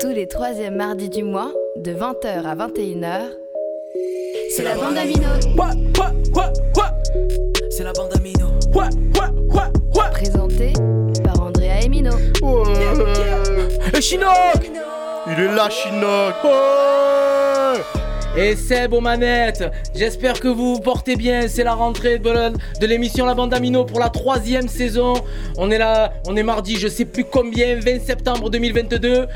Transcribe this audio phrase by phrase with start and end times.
[0.00, 3.30] Tous les troisièmes mardis du mois, de 20h à 21h,
[4.50, 5.28] c'est la bande Amino.
[7.70, 8.46] C'est la bande Amino.
[10.12, 10.72] Présentée
[11.22, 12.12] par Andrea Emino.
[13.94, 14.70] Et Chinook.
[15.26, 16.34] Il est là, Chinook
[18.36, 22.32] Et Seb aux manettes J'espère que vous vous portez bien, c'est la rentrée de,
[22.80, 25.14] de l'émission La Bande Amino pour la troisième saison.
[25.58, 29.26] On est là, on est mardi, je sais plus combien, 20 septembre 2022.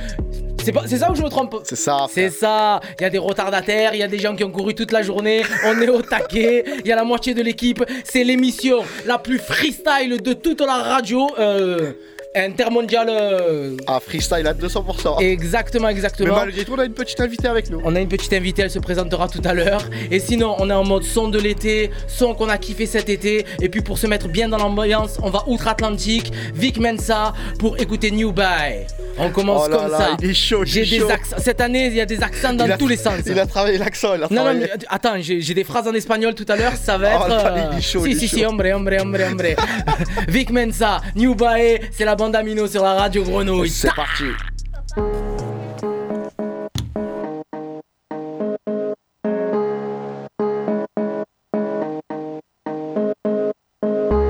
[0.65, 1.61] C'est pas- c'est ça ou je me trompe?
[1.65, 2.07] C'est ça.
[2.11, 4.74] C'est ça, il y a des retardataires, il y a des gens qui ont couru
[4.74, 8.24] toute la journée, on est au taquet, il y a la moitié de l'équipe, c'est
[8.24, 11.29] l'émission la plus freestyle de toute la radio.
[11.38, 11.93] Euh,
[12.37, 13.09] intermondiale.
[13.11, 15.19] euh, Ah, freestyle à 200%.
[15.21, 16.37] exactement, Mais exactement.
[16.37, 17.81] malgré tout, on a une petite invitée avec nous.
[17.85, 19.83] On a une petite invitée, elle se présentera tout à l'heure.
[20.11, 23.45] Et sinon, on est en mode son de l'été, son qu'on a kiffé cet été.
[23.61, 28.10] Et puis pour se mettre bien dans l'ambiance, on va outre-Atlantique, Vic Mensa, pour écouter
[28.10, 28.87] New Buy.
[29.19, 30.16] On commence Oh là comme là, ça.
[30.21, 31.10] il est chaud, il J'ai est des chaud.
[31.10, 31.37] accents.
[31.38, 33.15] Cette année, il y a des accents dans a- tous les sens.
[33.25, 35.95] Il a travaillé l'accent, il a Non, non, mais euh, attends, j'ai des phrases en
[35.95, 37.29] espagnol tout à l'heure, ça va Oh être.
[37.45, 38.51] là, il est chaud, si, il est si, si, chaud.
[38.51, 39.45] hombre, hombre, hombre, hombre.
[40.29, 43.71] Vic Mensa, New Bae, c'est la bande Amino sur la radio Grenouille.
[43.71, 44.24] C'est parti.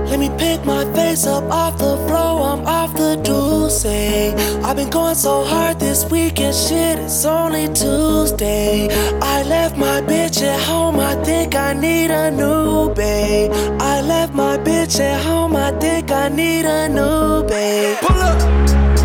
[0.08, 3.84] Let me pick my face up off the floor, I'm off the deuce.
[3.84, 8.89] I've been going so hard this weekend, shit, it's only Tuesday.
[9.22, 13.50] I left my bitch at home, I think I need a new babe.
[13.80, 17.97] I left my bitch at home, I think I need a new babe.
[18.02, 18.95] Pull up.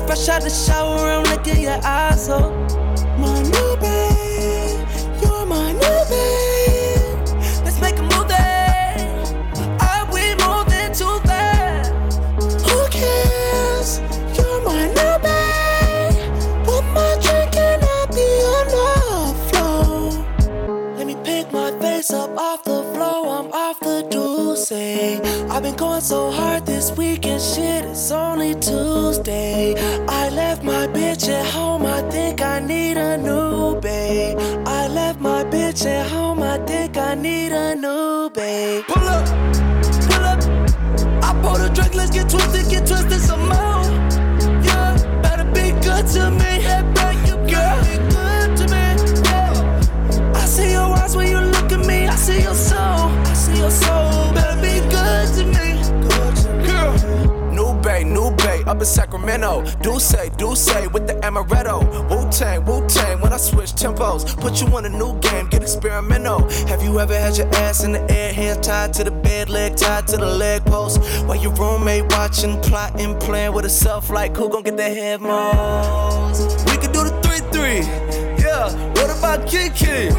[0.00, 0.06] Stallion.
[0.06, 2.50] Fresh out the shower, I'm licking your asshole.
[2.52, 2.79] My
[42.30, 43.82] drink, let's get twisted, some more.
[44.64, 46.62] Yeah, better be good to me.
[46.62, 48.84] Yeah, better you girl, be good to me.
[49.24, 50.32] Yeah.
[50.34, 52.06] I see your eyes when you look at me.
[52.08, 52.78] I see your soul.
[52.78, 54.32] I see your soul.
[54.32, 55.82] Better be good to me.
[56.08, 56.66] Good to me.
[56.66, 56.92] Girl.
[57.52, 59.64] New Bay, New Bay, up in Sacramento.
[59.82, 61.80] Do say, do say with the amaretto.
[62.10, 63.20] Wu Tang, Wu Tang.
[63.20, 66.48] When I switch tempos, put you on a new game, get experimental.
[66.68, 69.76] Have you ever had your ass in the air, hands tied to the bed, leg
[69.76, 71.00] tied to the leg post?
[71.24, 76.66] While your roommate watching, plotting, playing with herself, like who gon' get the head most?
[76.70, 77.80] We could do the 3 3.
[78.44, 80.10] Yeah, what about Kiki?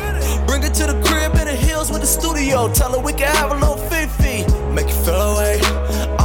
[0.46, 2.72] Bring her to the crib in the hills with the studio.
[2.74, 4.46] Tell her we can have a little fifi.
[4.74, 5.60] Make you feel away.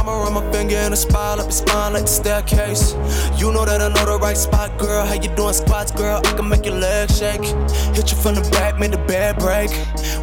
[0.09, 2.93] I'ma my finger in the spine, up your spine like the staircase.
[3.37, 5.05] You know that I know the right spot, girl.
[5.05, 6.21] How you doing squats, girl?
[6.23, 7.43] I can make your legs shake.
[7.95, 9.69] Hit you from the back, make the bed break.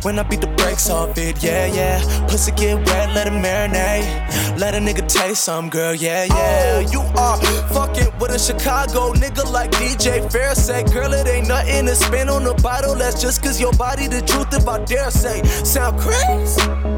[0.04, 2.26] When I beat the brakes off it, yeah, yeah.
[2.28, 4.58] Pussy get wet, let it marinate.
[4.58, 6.80] Let a nigga taste some, girl, yeah, yeah.
[6.80, 7.38] you are
[7.74, 12.28] fucking with a Chicago nigga like DJ Fair say, girl, it ain't nothing to spin
[12.28, 12.94] on the bottle.
[12.94, 15.42] That's just cause your body the truth if I dare say.
[15.42, 16.93] Sound crazy?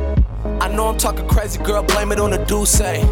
[0.60, 3.04] I know I'm talking crazy, girl, blame it on the do say.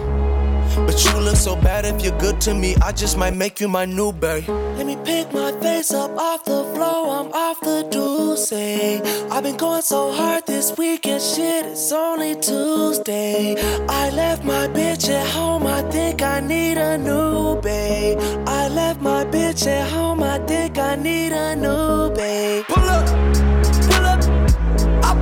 [0.86, 3.68] But you look so bad if you're good to me, I just might make you
[3.68, 4.44] my new bae.
[4.76, 8.52] Let me pick my face up off the floor, I'm off the deuce.
[8.52, 13.56] I've been going so hard this weekend, shit, it's only Tuesday.
[13.88, 18.16] I left my bitch at home, I think I need a new bae.
[18.46, 22.64] I left my bitch at home, I think I need a new bae.
[22.68, 23.83] Pull up, pull up.
[23.83, 23.83] I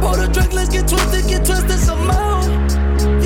[0.03, 2.43] pour the drink, let's get twisted, get twisted some more.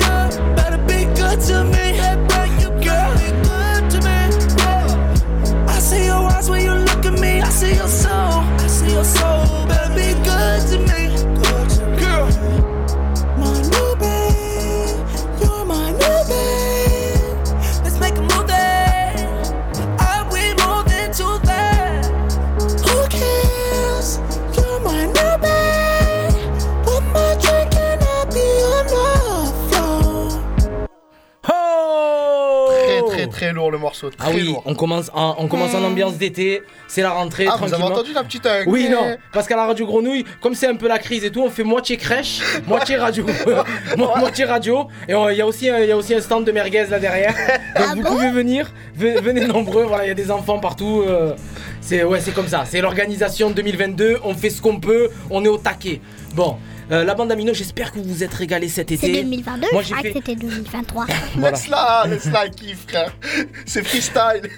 [0.01, 1.85] Yeah, better be good to me.
[1.99, 4.17] Hey, back you girl, be good to me.
[4.59, 5.73] Yeah.
[5.75, 7.41] I see your eyes when you look at me.
[7.41, 8.41] I see your soul.
[8.63, 9.66] I see your soul.
[33.47, 34.09] Très lourd le morceau.
[34.09, 34.63] Très Ah oui, lourd.
[34.65, 38.13] on commence en, on commence en ambiance d'été, c'est la rentrée, Ah, vous avez entendu
[38.13, 38.45] la petite.
[38.45, 41.31] euh, Oui, non, parce qu'à la radio Grenouille, comme c'est un peu la crise et
[41.31, 43.25] tout, on fait moitié crèche, moitié radio.
[43.97, 44.87] Mo- moitié radio.
[45.07, 46.99] Et il y, a aussi un- il y a aussi un stand de merguez là
[46.99, 47.33] derrière.
[47.77, 51.03] Donc vous pouvez venir, ve- venez nombreux, voilà, il y a des enfants partout.
[51.07, 51.33] euh,
[51.81, 55.47] c'est ouais, c'est comme ça, c'est l'organisation 2022, on fait ce qu'on peut, on est
[55.47, 56.01] au taquet.
[56.35, 56.57] Bon,
[56.91, 59.23] euh, la bande Amino, j'espère que vous vous êtes régalés cet C'est été.
[59.23, 61.05] 2022, Moi, je j'ai crois fait- que c'était 2023.
[61.35, 61.51] Voilà.
[61.57, 63.13] Laisse-la, laisse-la, kiffe, frère.
[63.65, 64.49] C'est freestyle.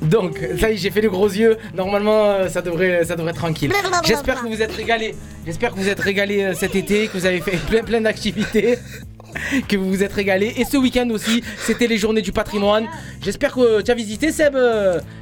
[0.00, 1.56] Donc, ça y est, j'ai fait les gros yeux.
[1.74, 3.72] Normalement, euh, ça devrait, ça devrait être tranquille.
[4.04, 5.14] J'espère que vous êtes régalés.
[5.46, 8.78] J'espère que vous êtes régalés euh, cet été, que vous avez fait plein, plein d'activités.
[9.66, 10.52] Que vous vous êtes régalés.
[10.58, 12.86] Et ce week-end aussi, c'était les journées du patrimoine.
[13.22, 14.54] J'espère que tu as visité, Seb.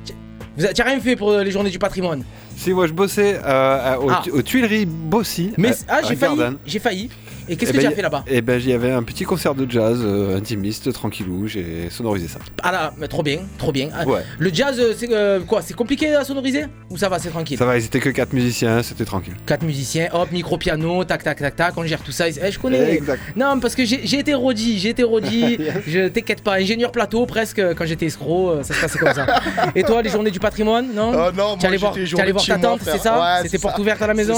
[0.04, 0.12] tu-
[0.56, 2.24] vous n'as rien fait pour les journées du patrimoine?
[2.60, 4.22] Si, moi je bossais euh, Ah.
[4.30, 5.54] aux Tuileries Bossy.
[5.56, 6.42] Mais ah, failli.
[6.66, 7.08] J'ai failli.
[7.52, 9.02] Et qu'est-ce Eh que ben, tu as y- fait là-bas Eh ben, j'y avait un
[9.02, 12.38] petit concert de jazz euh, intimiste, tranquillou, j'ai sonorisé ça.
[12.62, 13.88] Ah là, mais trop bien, trop bien.
[13.92, 14.22] Ah, Ouais.
[14.38, 17.58] Le jazz, euh, c'est euh, quoi C'est compliqué à sonoriser Ou ça va, c'est tranquille
[17.58, 19.34] Ça va, ils étaient que quatre musiciens, c'était tranquille.
[19.46, 22.28] Quatre musiciens, hop, micro piano, tac tac tac tac, on gère tout ça.
[22.28, 22.94] Eh, je connais.
[22.94, 23.20] Exact.
[23.36, 25.58] Non, parce que j'ai été rodi, j'ai été rodi.
[25.88, 29.26] je t'inquiète pas, ingénieur plateau presque quand j'étais escroc, ça se passait comme ça.
[29.74, 32.80] Et toi, les journées du patrimoine, non Oh non, Tu allais moi voir, ta tante,
[32.84, 33.80] c'est ça Ouais, C'était c'est porte ça.
[33.80, 34.34] ouverte à la maison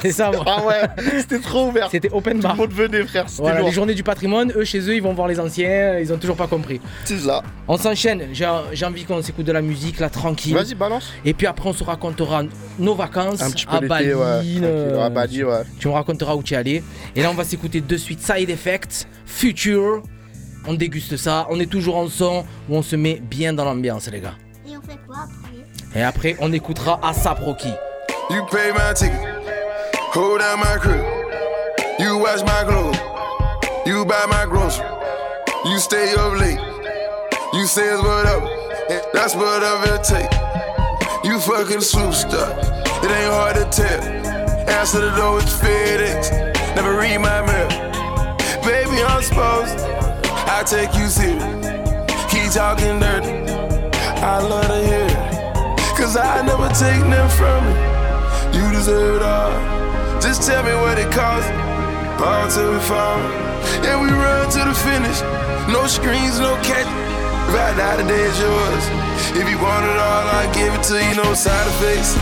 [0.00, 0.44] C'est ça, ça, moi.
[0.46, 1.88] Ah ouais, c'était trop ouvert.
[1.90, 3.26] C'était open Tout le monde venait, frère.
[3.38, 6.18] Voilà, les journées du patrimoine, eux chez eux, ils vont voir les anciens, ils ont
[6.18, 6.80] toujours pas compris.
[7.04, 7.42] C'est ça.
[7.68, 10.54] On s'enchaîne, j'ai j'ai envie qu'on s'écoute de la musique là, tranquille.
[10.54, 11.12] Vas-y, balance.
[11.24, 12.42] Et puis après, on se racontera
[12.78, 14.04] nos vacances Un petit peu à Bali.
[14.06, 14.24] l'été, ouais.
[14.62, 15.04] euh.
[15.06, 15.62] À Bali, ouais.
[15.78, 16.82] Tu me raconteras où tu es allé.
[17.16, 20.02] Et là, on va s'écouter de suite Side Effect, Future.
[20.66, 21.46] On déguste ça.
[21.50, 24.34] On est toujours en son où on se met bien dans l'ambiance, les gars.
[24.66, 25.98] Et on fait quoi après?
[25.98, 27.68] Et après, on écoutera Asap Rocky.
[28.30, 29.12] You pay my ticket,
[30.14, 31.13] hold my crib.
[31.96, 32.98] You watch my clothes,
[33.86, 34.90] you buy my groceries.
[35.64, 36.58] You stay up late,
[37.52, 38.48] you say it's whatever,
[39.12, 40.32] that's whatever it take.
[41.24, 42.50] You fucking superstar,
[43.04, 44.02] it ain't hard to tell.
[44.68, 47.68] Answer the door with FedEx, never read my mail.
[48.64, 49.78] Baby, I'm supposed,
[50.50, 51.44] I take you serious.
[52.28, 53.52] Keep talking dirty,
[54.20, 55.96] I love to hear it.
[55.96, 57.64] Cause I never take nothing from
[58.52, 58.66] you.
[58.66, 60.20] You deserve it all.
[60.20, 61.63] Just tell me what it costs.
[62.24, 63.20] Ball till we fall.
[63.84, 65.20] And we run to the finish.
[65.68, 66.88] No screens, no catch.
[67.48, 68.84] If I die today, it's yours.
[69.36, 71.14] If you want it all, I give it to you.
[71.20, 72.16] No side effects.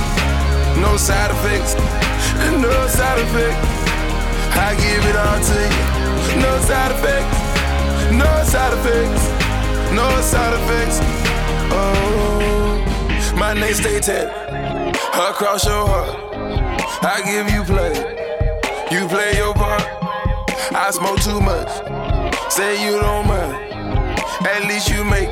[0.83, 1.73] No side effects.
[2.67, 3.63] No side effects.
[4.67, 6.43] I give it all to you.
[6.43, 7.37] No side effects.
[8.11, 9.25] No side effects.
[9.95, 10.99] No side effects.
[11.71, 14.31] Oh, my name stay tatted
[15.15, 16.11] across your heart.
[17.05, 17.95] I give you play,
[18.91, 19.52] you play your.
[20.71, 21.69] I smoke too much,
[22.51, 23.53] say you don't mind.
[24.47, 25.29] At least you make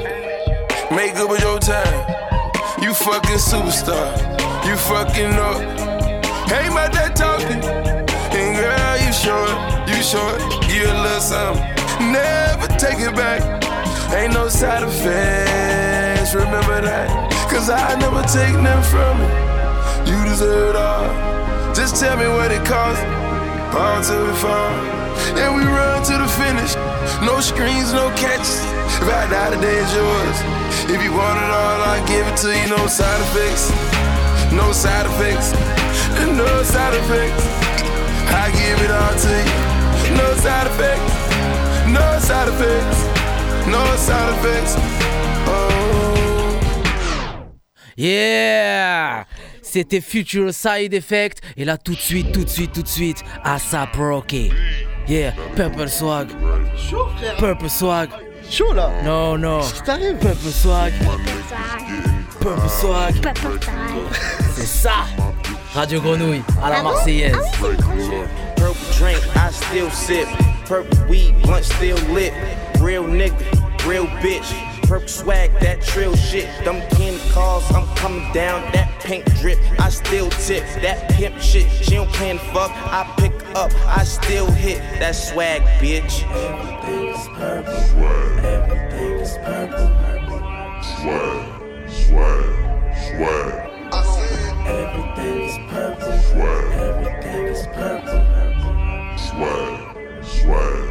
[0.91, 1.95] make up with your time.
[2.83, 4.11] You fucking superstar,
[4.67, 5.63] you fucking up.
[6.51, 9.55] Hey, my dad talking, and girl you short,
[9.89, 11.63] you short, you a little something.
[12.13, 13.41] Never take it back.
[14.13, 17.09] Ain't no side effects, remember that.
[17.49, 20.13] Cause I never take nothing from you.
[20.13, 21.75] You deserve it all.
[21.75, 23.03] Just tell me what it costs.
[23.73, 25.00] Ball till we fall.
[25.39, 26.75] And we run to the finish.
[27.23, 28.61] No screens, no catches.
[29.01, 30.39] If I die today, it's yours.
[30.91, 32.69] If you want it all, I give it to you.
[32.69, 33.71] No side effects.
[34.53, 35.53] No side effects.
[36.27, 37.45] No side effects.
[38.33, 40.17] I give it all to you.
[40.17, 41.13] No side effects.
[41.87, 43.01] No side effects.
[43.67, 44.75] No side effects.
[45.47, 45.91] Oh.
[47.97, 49.27] Yeah
[49.63, 51.41] C'était Future Side Effect.
[51.57, 54.51] Et là, tout de suite, tout de suite, tout de suite, Asap Rocky.
[55.11, 56.29] Yeah, Purple Swag.
[57.39, 58.11] Purple Swag.
[58.49, 58.93] Chaud là.
[59.03, 59.59] Non, non.
[59.59, 60.93] Qu'est-ce qui t'arrive Peuple swag,
[62.41, 63.15] peuple swag,
[64.55, 65.07] c'est ça.
[65.75, 67.37] Radio Grenouille à la Marseillaise.
[67.59, 67.75] Purple
[69.01, 70.29] drink, I still sip.
[70.67, 72.33] Purple weed, blunt still lit.
[72.81, 73.35] Real nigga,
[73.89, 74.55] real bitch.
[74.91, 76.49] Purple swag, that trill shit.
[76.65, 78.61] Them candy cars, I'm coming down.
[78.73, 80.65] That pink drip, I still tip.
[80.83, 82.73] That pimp shit, she don't plan fuck.
[82.73, 84.79] I pick up, I still hit.
[84.99, 86.25] That swag, bitch.
[86.33, 87.73] Everything is purple.
[88.45, 89.91] Everything is purple.
[90.83, 91.47] Swag,
[91.89, 92.51] swag,
[93.07, 93.71] swag,
[94.67, 96.19] Everything is purple.
[96.19, 98.23] swag, Everything is purple.
[99.17, 100.90] swag, swag,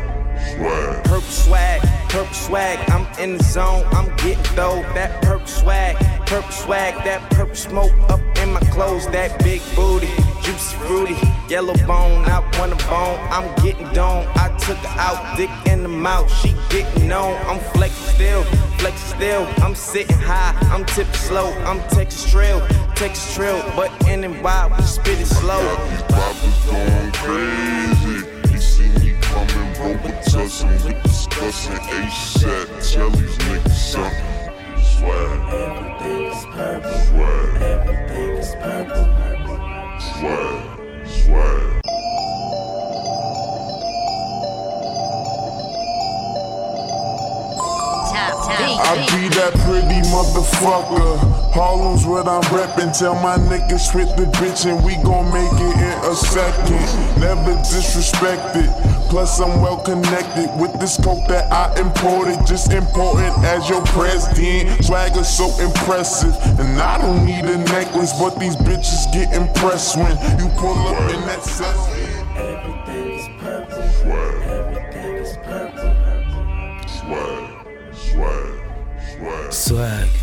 [0.59, 1.05] swag.
[1.29, 4.81] Swag, purple swag, I'm in the zone, I'm getting dough.
[4.95, 9.05] That purple swag, purple swag, that purple smoke up in my clothes.
[9.07, 10.09] That big booty,
[10.41, 11.15] juicy fruity,
[11.47, 13.19] yellow bone, I want a bone.
[13.29, 17.35] I'm getting dome, I took her out, dick in the mouth, she getting on.
[17.47, 18.43] I'm flexing still,
[18.79, 22.59] flexing still, I'm sitting high, I'm tipping slow, I'm Texas trail,
[22.95, 25.61] Texas trail, but in and wild, we spit it slow.
[26.65, 27.98] Going crazy.
[29.79, 32.91] You see me Robitussin with discussing ASAP.
[32.91, 34.25] Tell these niggas something.
[34.83, 39.05] Swag, Everything is purple, swag, everything is purple.
[39.99, 41.79] swag, swag.
[48.81, 51.53] I be that pretty motherfucker.
[51.53, 52.97] Harlem's what I'm reppin'.
[52.97, 57.19] Tell my niggas fit the bitch and we gon' make it in a second.
[57.19, 58.69] Never disrespected.
[59.09, 62.45] Plus I'm well connected with this coke that I imported.
[62.45, 64.83] Just important as your president.
[64.83, 66.35] Swagger so impressive.
[66.59, 70.99] And I don't need a necklace, but these bitches get impressed when you pull up
[71.13, 72.19] in that seven.
[72.37, 75.95] Everything is purple, Swag, everything is purple.
[76.87, 79.53] swag, swag, swag.
[79.53, 80.18] Swag.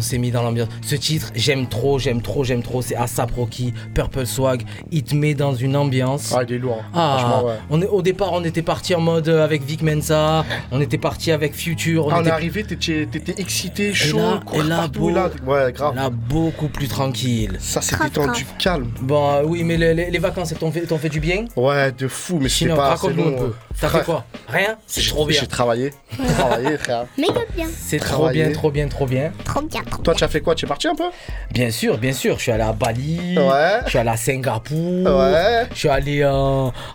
[0.00, 0.68] On s'est mis dans l'ambiance.
[0.82, 2.80] Ce titre, j'aime trop, j'aime trop, j'aime trop.
[2.80, 4.62] C'est Asap Rocky, Purple Swag.
[4.90, 6.34] Il te met dans une ambiance.
[6.34, 6.82] Ah, il est lourd.
[6.94, 7.54] Ah, Franchement, ouais.
[7.68, 10.96] on est, au départ, on était parti en mode euh, avec Vic Mensa, on était
[10.96, 15.00] parti avec Future, on Ah, on est arrivé, t'étais excité, chaud, là- et là, partout,
[15.00, 15.30] beau- là.
[15.46, 15.94] Ouais, grave.
[15.94, 17.56] là beaucoup plus tranquille.
[17.60, 18.56] Ça, c'est détendu, grave.
[18.58, 18.90] calme.
[19.02, 21.44] Bon, euh, oui, mais les, les- les vacances, t'ont fait, du bien?
[21.56, 23.28] Ouais, de fou, mais c'était Sinon, pas assez long.
[23.28, 23.52] un peu.
[23.80, 24.24] T'as fait quoi?
[24.48, 24.76] Rien?
[24.86, 25.40] C'est j'ai- trop bien.
[25.40, 25.92] J'ai travaillé.
[26.36, 27.06] travaillé, frère.
[27.16, 27.66] Méga bien.
[27.74, 29.32] C'est trop bien, trop bien, trop bien.
[29.44, 30.18] Trop bien, trop Toi, bien.
[30.18, 30.54] tu as fait quoi?
[30.54, 31.04] Tu es parti un peu?
[31.50, 32.36] Bien sûr, bien sûr.
[32.36, 33.36] Je suis allé à Bali.
[33.38, 33.80] Ouais.
[33.84, 34.76] Je suis allé à Singapour.
[35.06, 35.66] Ouais.
[35.72, 36.30] Je suis allé euh,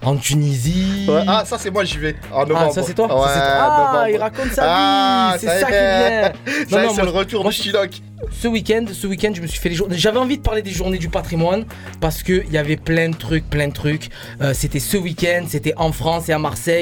[0.04, 1.06] en Tunisie.
[1.10, 1.24] Ouais.
[1.28, 2.16] Ah, ça, c'est moi, j'y vais.
[2.32, 2.68] En novembre.
[2.70, 3.06] Ah, ça c'est toi?
[3.08, 3.50] Ouais, Ça, c'est toi.
[3.60, 4.10] Ah, novembre.
[4.10, 4.68] il raconte sa vie.
[4.70, 6.20] Ah, c'est ça qui est.
[6.22, 6.32] bien.
[6.70, 7.90] Ça c'est le retour moi, de Chinook.
[8.32, 9.98] Ce week-end, ce week-end, je me suis fait les journées.
[9.98, 11.66] J'avais envie de parler des journées du patrimoine
[12.02, 14.10] parce que il y avait plein de trucs, plein de trucs.
[14.42, 16.75] Euh, c'était ce week-end, c'était en France et à Marseille.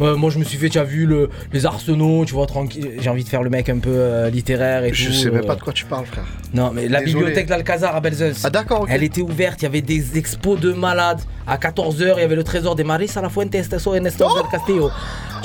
[0.00, 2.92] Euh, moi, je me suis fait, tu as vu le, les arsenaux, tu vois, tranquille.
[2.98, 5.12] J'ai envie de faire le mec un peu euh, littéraire et Je tout.
[5.12, 5.46] sais même euh.
[5.46, 6.24] pas de quoi tu parles, frère.
[6.54, 7.14] Non, mais la Désolé.
[7.24, 8.42] bibliothèque d'Alcazar à Belzunce.
[8.44, 8.86] Ah, d'accord.
[8.88, 11.20] Elle était ouverte, il y avait des expos de malades.
[11.46, 14.90] À 14h, il y avait le trésor des Marisa La Fuente Esteso Ernesto del Castillo.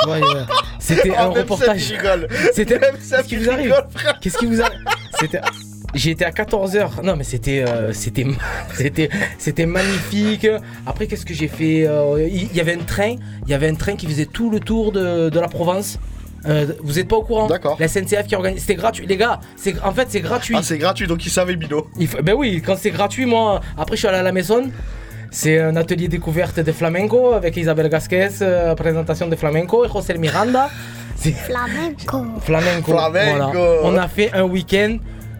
[0.02, 0.44] Tu vois, euh,
[0.80, 1.94] C'était Oh, un reportage.
[2.54, 2.78] C'était.
[2.80, 3.74] Même Qu'est-ce qui vous arrive.
[4.22, 4.80] Qu'est-ce qui vous arrive
[5.20, 5.40] C'était.
[5.96, 7.02] J'y étais à 14h.
[7.04, 8.28] Non, mais c'était, euh, c'était,
[8.76, 9.10] c'était,
[9.40, 10.48] c'était magnifique.
[10.86, 13.16] Après, qu'est-ce que j'ai fait Euh, Il y, y avait un train.
[13.46, 15.98] Il y avait un train qui faisait tout le tour de, de la Provence.
[16.48, 17.48] Euh, vous êtes pas au courant?
[17.48, 17.78] D'accord.
[17.80, 18.62] La SNCF qui organise.
[18.62, 19.40] C'était gratuit, les gars.
[19.56, 20.56] C'est en fait c'est gratuit.
[20.56, 21.88] Ah, c'est gratuit, donc il savait, Bino.
[21.98, 23.62] Il Ben oui, quand c'est gratuit, moi.
[23.78, 24.70] Après, je suis allé à la maison.
[25.32, 30.14] C'est un atelier découverte de flamenco avec Isabelle Gasquez, euh, présentation de flamenco et José
[30.18, 30.70] Miranda.
[31.16, 32.26] C'est Flamenco.
[32.42, 32.92] flamenco.
[32.92, 33.52] Flamenco.
[33.52, 33.80] voilà.
[33.84, 34.98] On a fait un week-end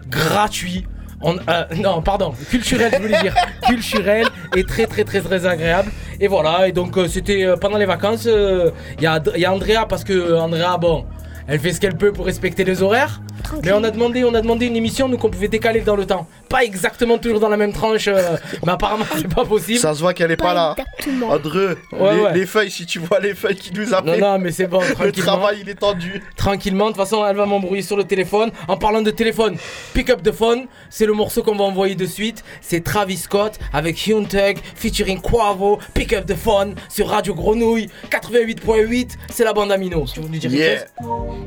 [0.08, 0.86] gratuit.
[1.22, 3.34] On, euh, non, pardon, culturel, je voulais dire.
[3.66, 5.90] culturel et très, très, très, très agréable.
[6.20, 8.26] Et voilà, et donc euh, c'était euh, pendant les vacances.
[8.26, 11.06] Il y, a, il y a Andrea, parce que Andrea, bon,
[11.46, 13.20] elle fait ce qu'elle peut pour respecter les horaires.
[13.62, 16.06] Mais on a demandé, on a demandé une émission nous qu'on pouvait décaler dans le
[16.06, 16.26] temps.
[16.48, 18.36] Pas exactement toujours dans la même tranche, euh,
[18.66, 19.78] mais apparemment c'est pas possible.
[19.78, 20.74] Ça se voit qu'elle est pas là.
[20.78, 21.30] exactement.
[21.30, 22.32] André, Ouais, les, ouais.
[22.34, 24.80] les feuilles, si tu vois les feuilles qui nous a Non, non, mais c'est bon,
[24.80, 25.26] le tranquillement.
[25.32, 26.22] travail il est tendu.
[26.36, 28.50] Tranquillement, de toute façon, elle va m'embrouiller sur le téléphone.
[28.68, 29.56] En parlant de téléphone,
[29.94, 32.44] Pick Up the Phone, c'est le morceau qu'on va envoyer de suite.
[32.60, 35.78] C'est Travis Scott avec Hyun Tug featuring Quavo.
[35.94, 39.10] Pick Up the Phone sur Radio Grenouille 88.8.
[39.30, 40.04] C'est la bande Amino.
[40.12, 40.84] Tu veux nous dire Yeah.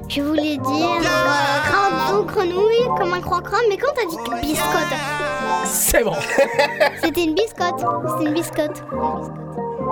[0.10, 4.98] Je voulais dire euh, crabe grenouille comme un croix-crabe, mais quand t'as dit biscotte,
[5.66, 6.14] C'est bon.
[7.04, 7.80] c'était une biscotte.
[8.08, 8.84] C'était une biscotte.
[8.90, 9.90] Une biscotte.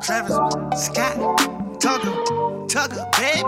[0.00, 0.34] Travis
[0.76, 1.16] Scott,
[2.68, 3.44] Tugger, baby.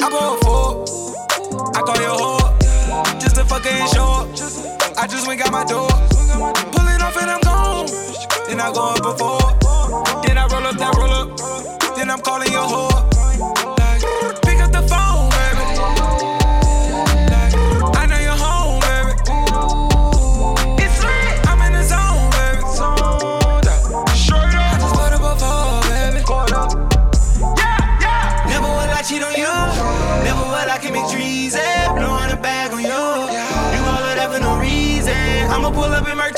[0.00, 0.84] I bought a four.
[1.74, 3.20] I call your whore.
[3.20, 4.28] Just to fucking show up.
[4.30, 4.69] I
[5.10, 5.88] just went got my door.
[6.70, 7.86] Pulling off and I'm gone.
[8.46, 9.39] Then I go up before.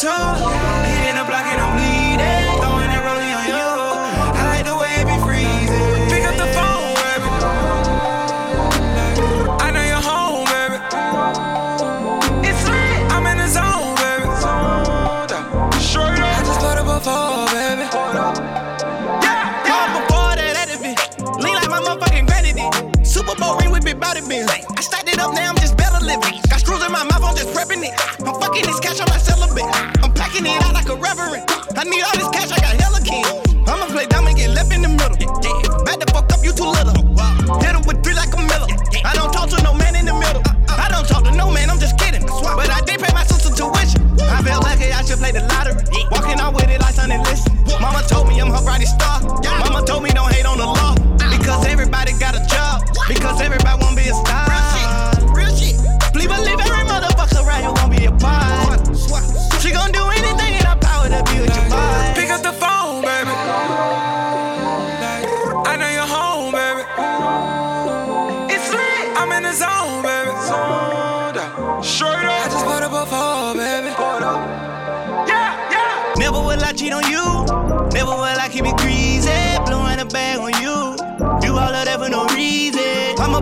[0.02, 0.91] talk.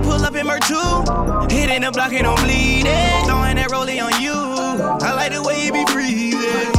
[0.03, 1.55] Pull up in Mer 2.
[1.55, 3.25] Hitting the block and I'm bleeding.
[3.27, 4.33] Throwing that rollie on you.
[4.33, 6.73] I like the way you be breathing.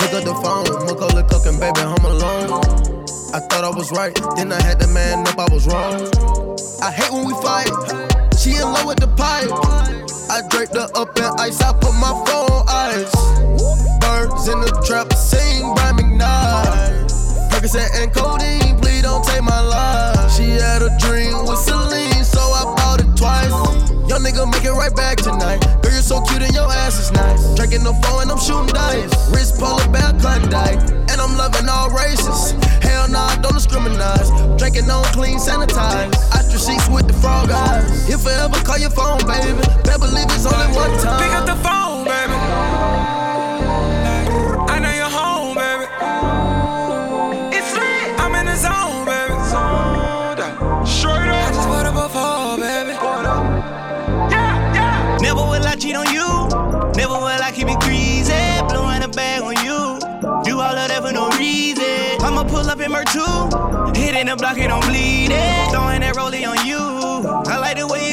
[0.00, 2.62] Pick up the phone, Macaulay cooking, baby, I'm alone.
[3.34, 6.08] I thought I was right, then I had to man up, I was wrong.
[6.80, 7.68] I hate when we fight.
[8.38, 9.50] She in love with the pipe.
[10.30, 13.12] I draped her up in ice, I put my phone on ice.
[14.00, 17.10] Birds in the trap, sing by McKnight.
[17.50, 20.30] Percocet and codeine, please don't take my life.
[20.32, 22.17] She had a dream with Celine,
[23.18, 23.50] twice.
[24.08, 25.60] Young nigga, make it right back tonight.
[25.82, 27.42] Girl, you're so cute and your ass is nice.
[27.54, 29.12] Drinking no phone and I'm shooting dice.
[29.34, 32.54] Wrist polar bear Klondike, and I'm loving all races.
[32.80, 34.30] Hell nah, don't discriminate.
[34.56, 36.14] Drinking on clean, sanitized.
[36.32, 38.08] Ostrich sheets with the frog eyes.
[38.08, 41.20] If I ever call your phone, baby, better believe it's only one time.
[41.20, 43.07] Pick up the phone, baby.
[62.48, 63.92] Pull up in Mer 2.
[63.94, 65.30] Hitting the block and I'm bleeding.
[65.70, 66.78] Throwing that rollie on you.
[66.78, 68.07] I like the way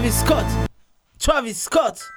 [0.00, 0.46] Travis Scott
[1.18, 2.08] Travis Scott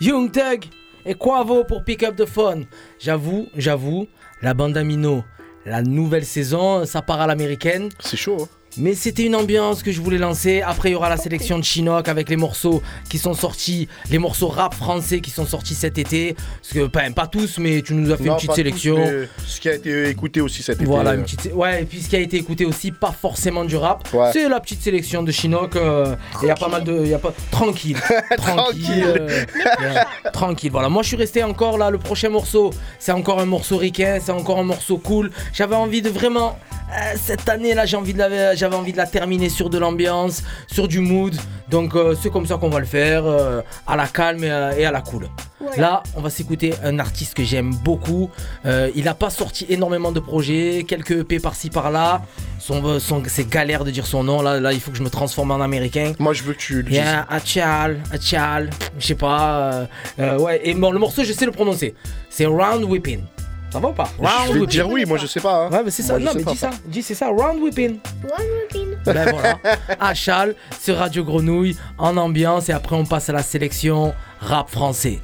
[0.00, 0.64] Young Thug
[1.06, 2.66] et Quavo pour Pick Up the Phone.
[2.98, 4.08] J'avoue, j'avoue,
[4.42, 5.22] la bande Amino,
[5.64, 7.90] la nouvelle saison, ça part à l'américaine.
[8.00, 10.62] C'est chaud, hein Mais c'était une ambiance que je voulais lancer.
[10.62, 14.18] Après, il y aura la sélection de Chinook avec les morceaux qui sont sortis, les
[14.18, 16.34] morceaux rap français qui sont sortis cet été.
[16.62, 18.56] Parce que, pas, pas tous, mais tu nous as fait Non, une petite pas tous,
[18.58, 18.98] sélection.
[18.98, 20.84] mais Ce qui a été écouté aussi cet été.
[20.84, 21.50] Voilà, euh, une petite.
[21.54, 24.06] Ouais, et puis ce qui a été écouté aussi, pas forcément du rap.
[24.12, 24.30] Ouais.
[24.32, 25.74] C'est la petite sélection de Chinook.
[25.74, 27.04] euh, il y a pas mal de.
[27.04, 27.32] y a pas...
[27.50, 27.96] Tranquille.
[28.36, 29.04] tranquille.
[29.06, 29.44] euh,
[29.80, 30.70] ouais, tranquille.
[30.70, 31.90] Voilà, moi je suis resté encore là.
[31.90, 35.30] Le prochain morceau, c'est encore un morceau ricain, c'est encore un morceau cool.
[35.52, 36.58] J'avais envie de vraiment.
[36.92, 39.78] euh, cette année là, j'ai envie de la, j'avais envie de la terminer sur de
[39.78, 41.34] l'ambiance, sur du mood.
[41.70, 44.78] Donc euh, c'est comme ça qu'on va le faire, euh, à la calme et à,
[44.78, 45.28] et à la cool.
[45.76, 48.30] Là, on va s'écouter un artiste que j'aime beaucoup.
[48.64, 52.22] Euh, il n'a pas sorti énormément de projets, quelques EP par-ci par-là.
[52.58, 54.40] Son, son- c'est galère de dire son nom.
[54.40, 56.12] Là, là, il faut que je me transforme en américain.
[56.18, 56.96] Moi, je veux que tu le Il dises.
[56.96, 59.72] y a Achal, Achal, je sais pas.
[59.72, 59.86] euh,
[60.20, 61.94] euh, ouais, et bon, le morceau, je sais le prononcer.
[62.30, 63.20] C'est Round Whipping.
[63.70, 64.08] Ça va ou pas?
[64.18, 64.66] Je Round vais te whipping.
[64.68, 65.66] dire oui, moi je sais pas.
[65.66, 65.70] hein.
[65.70, 66.14] Ouais, mais c'est ça.
[66.14, 66.70] Moi, je non, mais pas, dis ça.
[66.86, 67.28] Dis c'est ça.
[67.28, 67.98] Round whipping.
[68.24, 68.96] One whipping.
[69.04, 69.58] Ben voilà.
[70.00, 74.70] À Châle, c'est Radio Grenouille en ambiance et après on passe à la sélection rap
[74.70, 75.20] français.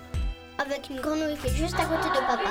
[0.59, 2.51] Avec une grenouille qui est juste à côté de papa.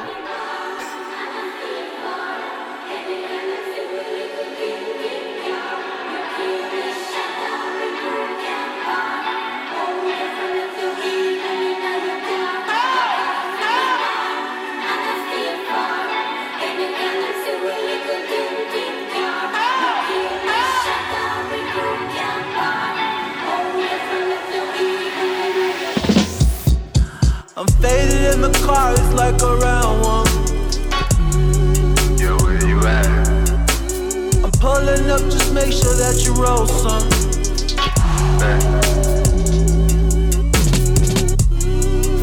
[27.64, 30.28] I'm faded in the car, it's like a round one.
[32.20, 33.08] Yo, where you at?
[34.44, 37.08] I'm pulling up, just make sure that you roll some.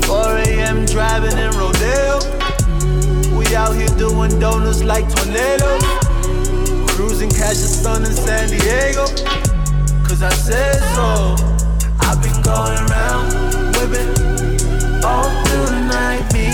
[0.03, 0.85] 4 a.m.
[0.85, 2.20] driving in Rodeo.
[3.38, 5.83] We out here doing donuts like tornadoes.
[6.90, 9.07] Cruising, catch the sun in San Diego.
[10.05, 11.35] Cause I said so.
[12.00, 13.33] I've been going around,
[13.79, 14.39] whipping
[15.11, 16.23] all through the night.
[16.33, 16.46] Me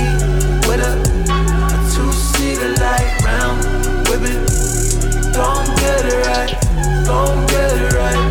[0.66, 3.60] with a, a two-seater light round,
[5.76, 6.52] get it right,
[7.04, 8.22] don't get it right.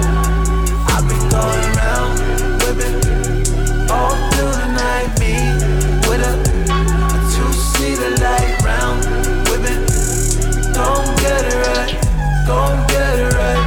[0.94, 2.14] I've been going around,
[3.94, 5.10] all through the night.
[5.22, 5.34] Me
[6.10, 6.34] with a,
[7.14, 9.00] a two-seater light round,
[11.22, 11.94] get it right,
[12.50, 13.66] don't get it right.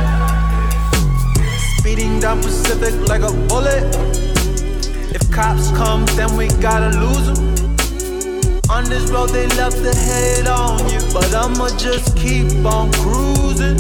[1.78, 4.07] Speeding down Pacific like a bullet.
[5.38, 7.46] Cops come, then we gotta lose them.
[8.68, 13.78] On this road, they love to hate on you, but I'ma just keep on cruising.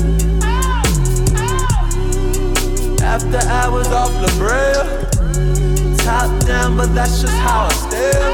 [3.02, 8.32] After hours off La Brea, top down, but that's just how I stare.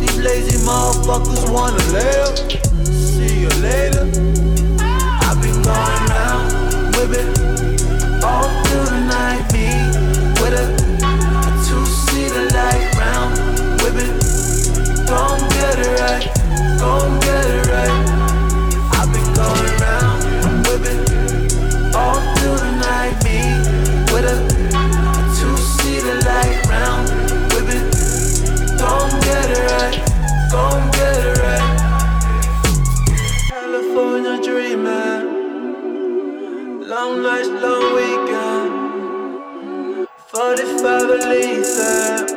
[0.00, 2.38] These lazy motherfuckers wanna live.
[2.88, 4.33] See you later.
[16.78, 17.98] Don't get it right.
[18.98, 21.02] I've been going round, I'm whipping
[21.94, 23.14] all through the night.
[23.24, 23.38] Me
[24.12, 24.36] with a,
[25.18, 27.04] a two-seater light round,
[27.52, 27.86] whipping.
[28.78, 29.96] Don't get it right,
[30.50, 31.70] don't get it right.
[33.48, 35.24] California dreaming,
[36.88, 38.72] long nights, long weekend.
[40.28, 42.33] 45 Elise,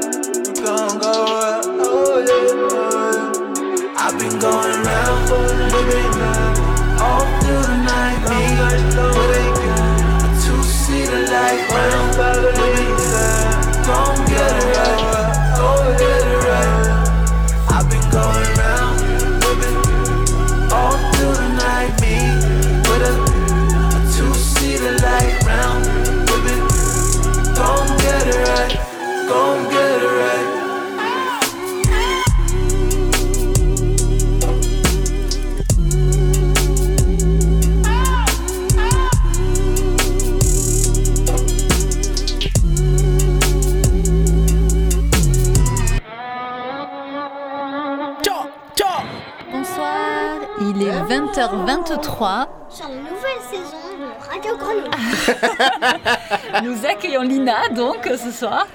[51.54, 52.48] 23.
[56.64, 58.68] Nous accueillons Lina donc ce soir.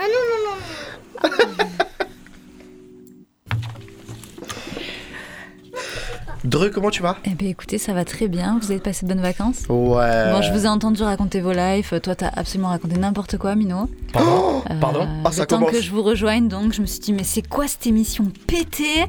[6.53, 7.17] Dre, comment tu vas?
[7.25, 8.59] Eh bien écoutez, ça va très bien.
[8.61, 9.63] Vous avez passé de bonnes vacances?
[9.71, 10.31] Ouais.
[10.33, 11.99] Bon, je vous ai entendu raconter vos lives.
[12.01, 13.89] Toi, t'as absolument raconté n'importe quoi, Mino.
[14.13, 14.63] Pardon?
[14.71, 15.09] Euh, Pardon?
[15.25, 15.73] Ah, ça le temps commence.
[15.73, 19.07] que je vous rejoigne, donc je me suis dit, mais c'est quoi cette émission pétée?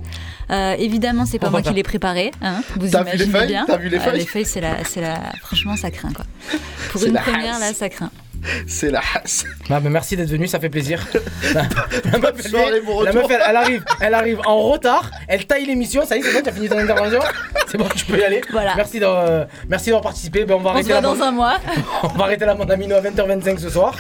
[0.52, 2.32] Euh, Évidemment, c'est pas moi qui l'ai préparée.
[2.42, 3.48] Hein, vous T'as vu les imaginez feuilles?
[3.48, 3.66] bien.
[3.68, 5.20] T'as vu les Euh, feuilles Les feuilles, c'est la, c'est la.
[5.42, 6.26] Franchement, ça craint quoi.
[6.92, 8.10] Pour C'est une la première, là, ça craint.
[8.68, 9.46] C'est la hasse.
[9.70, 11.06] Ah, mais merci d'être venu, ça fait plaisir.
[11.54, 13.30] la meuf, elle, soirée, bon la retour.
[13.30, 16.34] meuf, elle, elle arrive, elle arrive en retard, elle taille l'émission, ça y est, c'est
[16.34, 17.20] bon, tu as fini ton intervention
[17.68, 18.42] C'est bon, tu peux y aller.
[18.52, 18.74] Voilà.
[18.76, 20.46] Merci d'avoir merci d'avoir participé.
[20.46, 21.58] Ben, on va On se arrêter voit la dans bande- un mois.
[22.04, 23.98] on va arrêter la bande amino à 20h25 ce soir.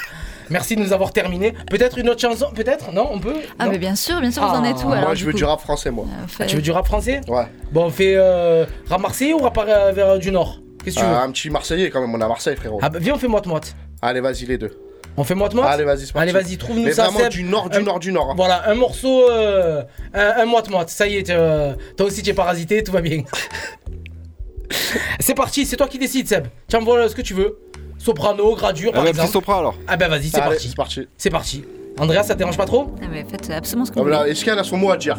[0.50, 1.54] Merci de nous avoir terminé.
[1.72, 4.44] Peut-être une autre chanson Peut-être Non On peut Ah, Non mais bien sûr, bien sûr,
[4.46, 4.70] vous en Ah.
[4.70, 6.06] êtes où alors Moi, je veux coup du rap français, moi.
[6.10, 7.46] Euh, Ah, Tu veux du rap français Ouais.
[7.72, 10.60] Bon, on fait euh, rap marseillais ou rap euh, vers euh, du nord?
[10.84, 11.14] Qu'est-ce que tu veux?
[11.16, 12.80] Ah, un petit Marseillais quand même, on est à Marseille, frérot.
[12.82, 13.74] Ah bah viens, on fait moite-moite.
[14.06, 14.72] Allez, vas-y, les deux.
[15.16, 16.30] On fait moite-moite Allez, vas-y, c'est parti.
[16.30, 17.30] Allez, vas-y, trouve-nous ça, vraiment Seb.
[17.32, 18.32] du nord, du Un- nord, du nord.
[18.32, 18.34] hein.
[18.36, 20.90] Voilà, un morceau, euh, un, un moite-moite.
[20.90, 23.24] Ça y est, t'as- toi aussi, tu es parasité, tout va bien.
[25.20, 26.48] c'est parti, c'est toi qui décides, Seb.
[26.68, 27.60] Tiens, voilà ce que tu veux.
[27.98, 29.32] Soprano, gradure, Ah par bah, exemple.
[29.32, 29.76] sopra alors.
[29.88, 30.68] Ah bah vas-y, c'est parti.
[30.70, 31.08] c'est parti.
[31.18, 31.64] C'est parti.
[32.00, 32.92] Andrea, ça te dérange pas trop?
[33.02, 34.32] Ah, mais faites absolument ce que Ah, vous voulez.
[34.32, 35.18] Est-ce qu'elle a son mot à dire?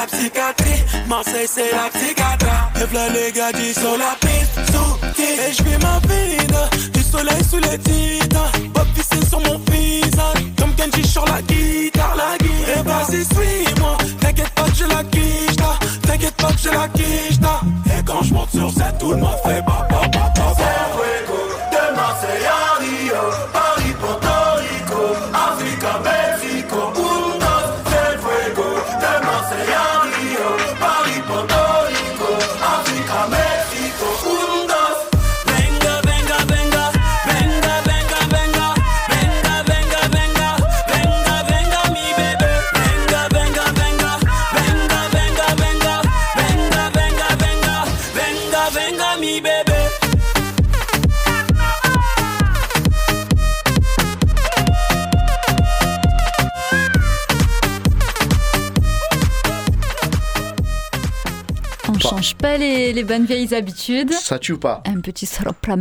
[0.00, 2.46] La psychiatrie, Marseille c'est la psychiatre.
[2.80, 7.02] Et v'là les gars dit sur la piste, sous Et je vis ma vie, du
[7.02, 8.52] soleil sous les titres.
[8.74, 12.76] Bob vissé sur mon visage, comme Kenji sur la guitare, la guitare.
[12.76, 15.72] Et vas-y suis-moi, t'inquiète pas je la quiche là,
[16.06, 17.60] t'inquiète pas que je la quiche là.
[17.86, 20.37] Et quand je monte sur scène, tout le monde fait ba ba
[62.28, 64.12] change pas les, les bonnes vieilles habitudes.
[64.12, 65.28] Ça tue ou pas Un petit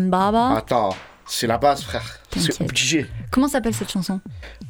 [0.09, 0.55] baba.
[0.55, 2.19] Attends, c'est la base, frère.
[2.35, 3.05] C'est obligé.
[3.31, 4.19] Comment s'appelle cette chanson?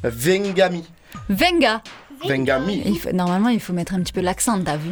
[0.03, 0.83] Vengami.
[1.29, 1.81] Venga.
[2.27, 2.81] Vengami.
[2.85, 4.89] Il faut- normalement, il faut mettre un petit peu l'accent, t'as vu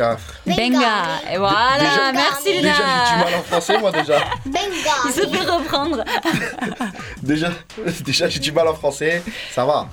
[0.00, 0.16] ah.
[0.46, 1.04] Venga.
[1.30, 2.62] Et voilà, Déjà- merci Lina.
[2.62, 4.18] Déjà, j'ai du mal en français, moi, déjà.
[4.46, 6.02] Il se fait reprendre.
[7.22, 7.50] Déjà,
[8.04, 9.22] déjà j'ai du mal en français.
[9.54, 9.88] Ça va.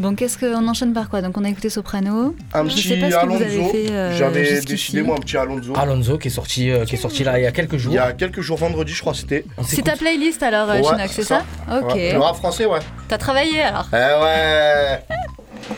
[0.00, 1.20] Bon, qu'est-ce qu'on enchaîne par quoi?
[1.20, 2.34] Donc, on a écouté Soprano.
[2.54, 3.68] Un Je petit sais pas ce que vous avez Alonso.
[3.70, 3.90] fait.
[3.92, 5.74] euh, J'avais décidé, moi, un petit Alonso.
[5.76, 7.92] Alonso qui est sorti, euh, qui est sorti là il y a quelques jours.
[7.92, 9.44] Il y a quelques jours, vendredi, je crois, c'était.
[9.62, 11.92] C'est ta playlist alors, euh, Ouais, Chinook, c'est ça, Ok.
[11.94, 12.12] Ouais.
[12.14, 12.78] Le rap français, ouais.
[13.08, 13.86] T'as travaillé alors?
[13.92, 15.04] Eh ouais.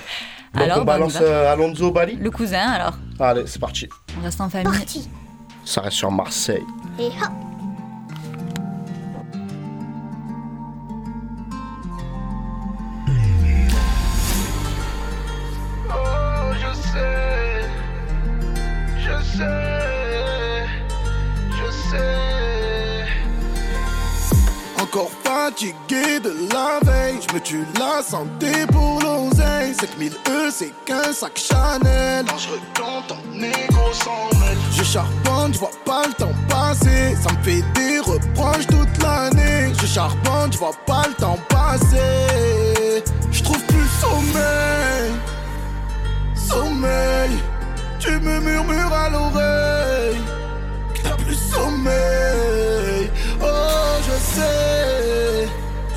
[0.54, 3.88] Donc Alors, on bah, balance euh, Alonso Bali Le cousin alors Allez, c'est parti.
[4.20, 4.70] On reste en famille.
[5.64, 6.62] Ça reste sur Marseille.
[7.00, 7.12] Et hop.
[19.42, 20.66] Sais,
[21.50, 23.06] je sais.
[24.80, 29.74] Encore fatigué de la veille, je me tue la santé pour l'oseille.
[29.74, 32.26] 7000 E, c'est qu'un sac Chanel.
[32.36, 34.58] Je recompte en négro sans mêle.
[34.72, 37.16] Je charbonne, je vois pas le temps passer.
[37.22, 39.72] Ça me fait des reproches toute l'année.
[39.80, 43.02] Je charbonne, je vois pas le temps passer.
[43.30, 45.12] Je trouve plus sommeil.
[46.34, 47.30] Sommeil.
[48.04, 50.20] Tu me murmures à l'oreille.
[50.92, 53.08] Que t'as plus sommeil.
[53.40, 53.46] Oh,
[54.06, 55.48] je sais.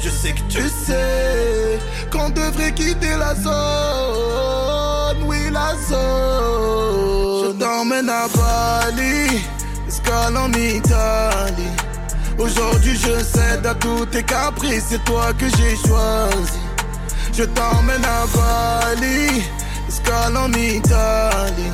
[0.02, 1.80] Je sais que tu sais
[2.12, 5.24] qu'on devrait quitter la zone.
[5.26, 7.48] Oui, la zone.
[7.48, 9.42] Je t'emmène à Bali,
[9.88, 11.76] escale en Italie.
[12.38, 16.60] Aujourd'hui, je cède à tous tes caprices, c'est toi que j'ai choisi.
[17.34, 19.42] Je t'emmène à Bali,
[19.88, 21.72] escale en Italie.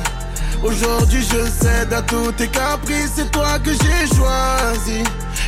[0.62, 5.02] Aujourd'hui, je cède à tous tes caprices, c'est toi que j'ai choisi.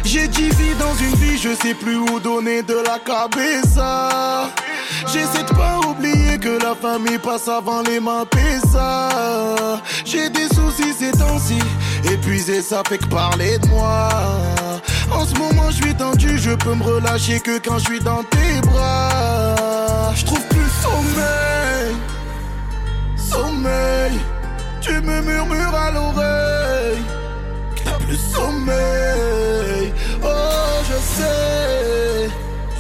[0.04, 4.50] J'ai dix vies dans une vie, je sais plus où donner de la cabeza.
[5.12, 8.24] J'essaie de pas oublier que la famille passe avant les mains
[8.70, 9.80] ça.
[10.04, 11.58] J'ai des soucis ces temps-ci,
[12.12, 14.08] épuisé, ça fait que parler de moi.
[15.12, 18.24] En ce moment, je suis tendu, je peux me relâcher que quand je suis dans
[18.24, 20.12] tes bras.
[20.16, 21.94] Je trouve plus sommeil,
[23.16, 24.33] sommeil.
[24.86, 27.02] Tu me murmures à l'oreille
[27.74, 29.94] que t'as plus sommeil.
[30.22, 32.28] Oh, je sais,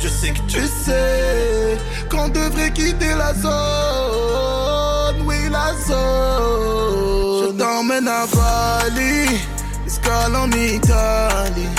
[0.02, 1.78] je sais que tu sais
[2.10, 5.22] qu'on devrait quitter la zone.
[5.24, 7.46] Oui, la zone.
[7.46, 9.40] Je t'emmène à Bali,
[9.86, 11.74] escale en Italie.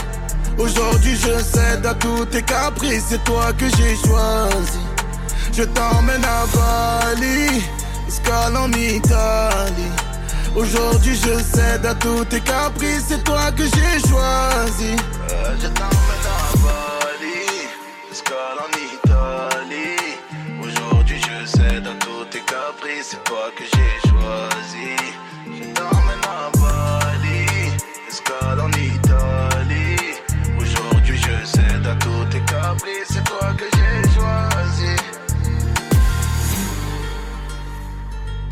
[0.58, 4.80] Aujourd'hui, je cède à tous tes caprices, c'est toi que j'ai choisi.
[5.54, 7.62] Je t'emmène à Bali,
[8.08, 9.92] escale en Italie.
[10.56, 14.96] Aujourd'hui je cède à tous tes caprices, c'est toi que j'ai choisi.
[15.60, 17.68] Je t'emmène à Bali,
[18.10, 20.16] escale en Italie.
[20.64, 24.96] Aujourd'hui je cède à tous tes caprices, c'est toi que j'ai choisi.
[25.46, 27.46] Je t'emmène à Bali,
[28.08, 30.16] escale en Italie.
[30.58, 33.15] Aujourd'hui je cède à tous tes caprices,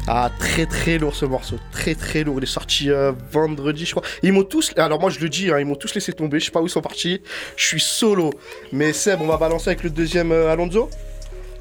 [0.08, 1.58] Ah, très très lourd ce morceau.
[1.72, 2.36] Très très lourd.
[2.40, 4.04] Il est sorti euh, vendredi, je crois.
[4.22, 4.74] Ils m'ont tous.
[4.76, 6.40] Alors, moi, je le dis, hein, ils m'ont tous laissé tomber.
[6.40, 7.22] Je sais pas où ils sont partis.
[7.56, 8.32] Je suis solo.
[8.72, 10.90] Mais Seb, on va balancer avec le deuxième euh, Alonso.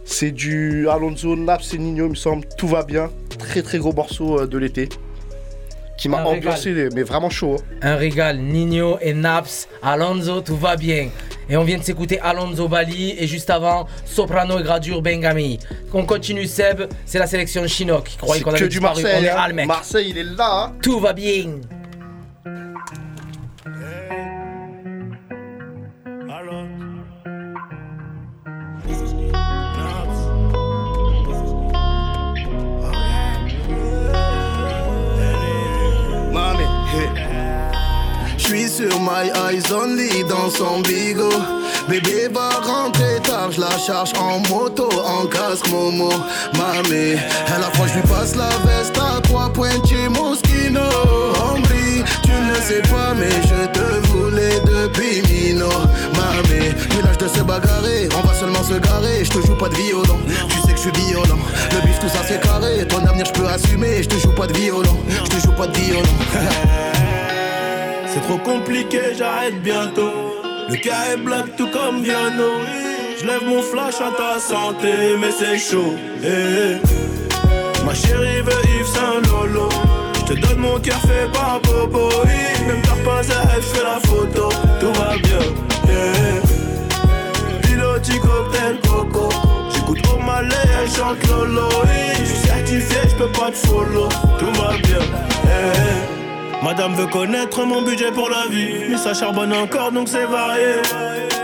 [0.04, 2.44] C'est du Alonso, Naps et Nino, il me semble.
[2.58, 3.10] Tout va bien.
[3.38, 4.88] Très très gros morceau euh, de l'été.
[6.02, 6.16] Qui m'a
[6.96, 7.58] mais vraiment chaud.
[7.60, 7.76] hein.
[7.92, 11.10] Un régal, Nino et Naps, Alonso, tout va bien.
[11.48, 15.60] Et on vient de s'écouter Alonso Bali et juste avant Soprano et Gradure Bengami.
[15.94, 18.04] On continue Seb, c'est la sélection Chinook.
[18.04, 18.80] qui croyait qu'on avait du.
[18.80, 19.14] Marseille.
[19.20, 19.66] On est hein.
[19.66, 20.64] Marseille, il est là.
[20.64, 20.72] hein.
[20.82, 21.60] Tout va bien.
[39.52, 41.30] Eyes only dans son bigot.
[41.88, 46.10] Bébé va rentrer tard, je la charge en moto, en casque Momo.
[46.54, 47.16] Mamé,
[47.54, 50.80] à la fois je lui passe la veste à trois points chez Moschino.
[51.42, 51.68] Hombre,
[52.22, 55.68] tu ne sais pas, mais je te voulais depuis Mino.
[56.16, 59.24] Mamé, plus l'âge de se bagarrer, on va seulement se garer.
[59.24, 61.38] Je te joue pas de violon, tu sais que je suis violent.
[61.72, 64.02] Le bif, tout ça c'est carré, ton avenir je peux assumer.
[64.02, 66.02] Je te joue pas de violon, je te joue pas de violon.
[68.12, 70.10] C'est trop compliqué, j'arrête bientôt.
[70.68, 72.50] Le cas est black tout comme Viano.
[73.20, 75.94] Je lève mon flash à ta santé, mais c'est chaud.
[76.24, 76.76] eh.
[77.84, 79.68] Ma chérie veut Yves Saint Lolo.
[80.14, 82.08] Je te donne mon cœur fait par Bobo.
[82.24, 82.64] eh.
[82.66, 84.48] Même t'as pas je fais la photo.
[84.80, 85.38] Tout va bien.
[85.88, 87.62] eh.
[87.66, 89.28] Piloti cocktail coco.
[89.74, 91.68] J'écoute au malais, elle chante Lolo.
[91.84, 92.18] eh.
[92.20, 94.08] Je suis certifié, je peux pas te follow.
[94.38, 96.21] Tout va bien.
[96.62, 98.90] Madame veut connaître mon budget pour la vie.
[98.90, 100.76] Mais ça charbonne encore donc c'est varié.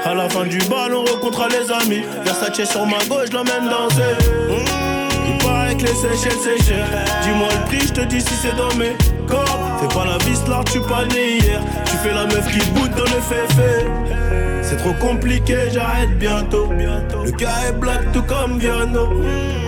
[0.05, 2.05] À la fin du bal, on rencontre les amis.
[2.25, 4.15] Versace sur ma gauche, l'emmène danser.
[4.49, 6.87] Mmh, il paraît que les Seychelles c'est cher.
[7.23, 9.59] Dis-moi le prix, je te dis si c'est dans mes corps.
[9.81, 11.61] Fais pas la vis là, tu pas né hier.
[11.85, 13.87] Tu fais la meuf qui boude dans le féfé.
[14.63, 16.69] C'est trop compliqué, j'arrête bientôt.
[16.71, 19.09] Le cas est black tout comme Viano.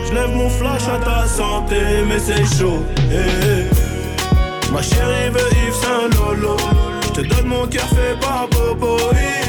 [0.07, 2.85] Je lève mon flash à ta santé, mais c'est chaud.
[3.11, 3.90] eh, eh.
[4.73, 6.57] Ma chérie veut Yves Saint Lolo.
[7.03, 8.97] Je te donne mon cœur fait par Bobo.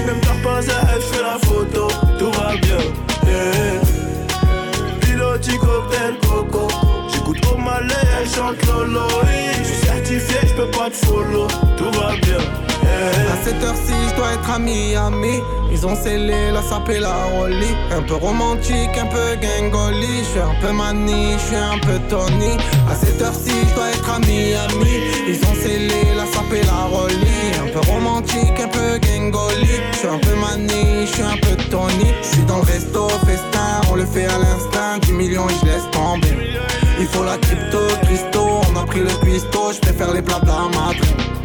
[0.05, 0.61] Même t'as pas à
[0.95, 1.87] je fais la photo.
[2.17, 2.77] Tout va bien.
[3.27, 3.79] eh.
[5.05, 6.67] Piloti cocktail coco.
[7.13, 9.01] J'écoute au malais, elle chante Lolo.
[9.59, 11.47] Je suis certifié, je peux pas te follow.
[11.77, 12.41] Tout va bien.
[12.83, 13.31] eh.
[13.31, 13.93] À cette heure-ci,
[14.37, 15.41] être.
[15.71, 17.75] Ils ont scellé la sape et la rollie.
[17.91, 20.19] Un peu romantique, un peu gangoli.
[20.19, 22.57] Je suis un peu mani, je suis un peu Tony.
[22.89, 24.99] À cette heure-ci, je dois être à Miami.
[25.27, 27.51] Ils ont scellé la sape et la rollie.
[27.63, 29.79] Un peu romantique, un peu gangoli.
[29.93, 32.11] Je suis un peu mani, je suis un peu Tony.
[32.21, 34.97] Je suis dans le resto, festin, on le fait à l'instinct.
[35.01, 36.57] 10 millions et je laisse tomber.
[36.99, 38.61] Il faut la crypto, Christo.
[38.71, 41.40] On a pris le cuistot, je préfère les plats de la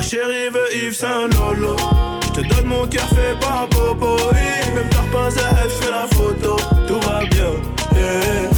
[0.00, 1.76] Ma chérie veut Yves Saint Lolo.
[2.22, 4.16] Je te donne mon cœur fait par Bobo.
[4.74, 6.56] Même t'as pas à je fais la photo.
[6.88, 7.52] Tout va bien.
[7.96, 8.48] eh.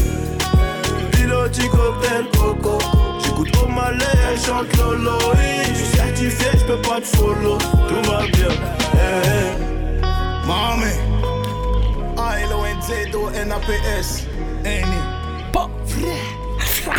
[1.11, 2.79] Piloti cocktail coco.
[3.25, 5.19] J'écoute au malais, chante Lolo.
[5.35, 7.59] Je suis certifié, je peux pas te follow.
[7.59, 8.55] Tout va bien.
[10.47, 10.95] Mami.
[12.19, 14.09] A-L-O-N-Z-O-N-A-P-S.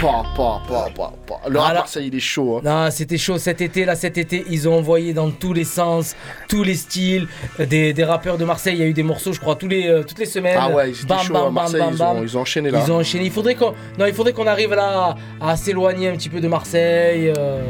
[0.04, 1.50] Pas, pas, pas, pas, pas.
[1.50, 1.74] Le rap.
[1.76, 2.58] Marseille, il est chaud.
[2.58, 2.62] hein.
[2.86, 3.86] Non, c'était chaud cet été.
[3.86, 6.14] Là, cet été, ils ont envoyé dans tous les sens,
[6.50, 7.28] tous les styles,
[7.60, 8.76] euh, des, des rappeurs de Marseille.
[8.76, 10.58] Il y a eu des morceaux, je crois, tous les, euh, toutes les semaines.
[10.60, 12.18] Ah ouais, ils bam, chauds bam, à Marseille, bam, ils bam.
[12.18, 12.82] ont- ils ont enchaîné là.
[12.86, 13.24] Ils ont enchaîné.
[13.26, 16.48] Il faudrait qu'on, non, il faudrait qu'on arrive là à, s'éloigner un petit peu de
[16.50, 17.32] Marseille.
[17.38, 17.62] euh.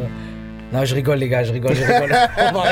[0.74, 2.12] Non, je rigole, les gars, je rigole, je rigole.
[2.38, 2.64] on va,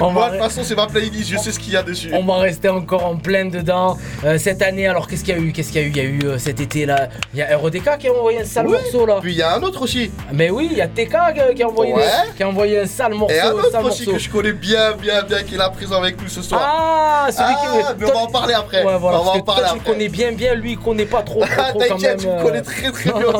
[0.00, 1.82] on va Moi, de toute façon, c'est ma playlist, je sais ce qu'il y a
[1.82, 2.10] dessus.
[2.14, 3.98] on va rester encore en plein dedans.
[4.24, 5.90] Euh, cette année, alors qu'est-ce qu'il y a eu Qu'est-ce qu'il y a eu?
[5.90, 7.08] Il y a eu euh, cet été là.
[7.34, 9.18] Il y a RODK qui a envoyé un sale Oui, morceau là.
[9.20, 10.10] Puis il y a un autre aussi.
[10.32, 11.16] Mais oui, il y a TK
[11.56, 12.02] qui- a envoyé, Ouais.
[12.36, 13.34] qui a envoyé un sale morceau.
[13.34, 14.12] Et un autre aussi morceau.
[14.12, 16.60] que je connais bien, bien, bien, qui est là présent avec nous ce soir.
[16.64, 18.00] Ah, celui Ah, qui.
[18.04, 18.84] mais on va en parler après.
[18.84, 19.92] Ouais, voilà, on va en que toi, parler tu après.
[19.92, 21.78] connais bien, bien, lui, il connaît pas trop, trop, trop.
[21.80, 23.32] T'inquiète, tu me euh, connais très, très bien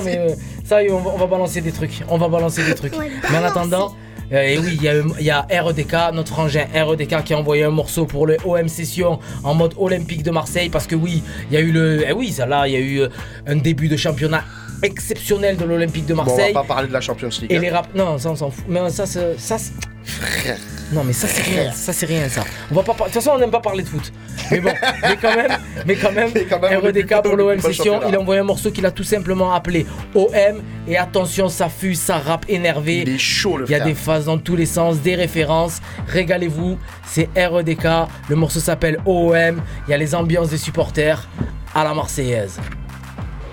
[0.67, 2.03] Ça y est, on va, on va balancer des trucs.
[2.09, 2.97] On va balancer des trucs.
[2.99, 3.95] Ouais, Mais en attendant,
[4.33, 7.39] euh, et oui, il y, a- il y a REDK, notre frangin REDK qui a
[7.39, 11.23] envoyé un morceau pour le OM Session en mode olympique de Marseille parce que oui,
[11.51, 12.05] il y a eu le.
[12.09, 13.09] Eh oui, ça là, il y a eu euh,
[13.47, 14.43] un début de championnat
[14.83, 16.53] exceptionnel de l'Olympique de Bon, on va Marseille.
[16.53, 17.51] pas parler de la Champions League.
[17.53, 17.61] et hein.
[17.61, 17.89] les rap.
[17.95, 18.65] Non, ça on s'en fout.
[18.69, 19.73] Mais ça, c'est- ça, c'est-
[20.05, 20.59] Frère.
[20.93, 22.45] Non, mais ça c'est rien, ça c'est rien ça.
[22.71, 24.13] On va pas par- De toute façon, on n'aime pas parler de foot.
[24.53, 24.71] Mais bon,
[25.03, 28.71] mais quand même, mais quand même, REDK pour l'OM Session, il a envoyé un morceau
[28.71, 29.85] qu'il a tout simplement appelé
[30.15, 30.63] OM.
[30.87, 32.99] Et attention, ça fuse, ça rappe énervé.
[33.05, 33.89] Il est chaud le Il y a frère.
[33.89, 35.81] des phases dans tous les sens, des références.
[36.07, 37.87] Régalez-vous, c'est REDK.
[38.29, 39.61] Le morceau s'appelle OM.
[39.89, 41.29] Il y a les ambiances des supporters
[41.75, 42.61] à la Marseillaise.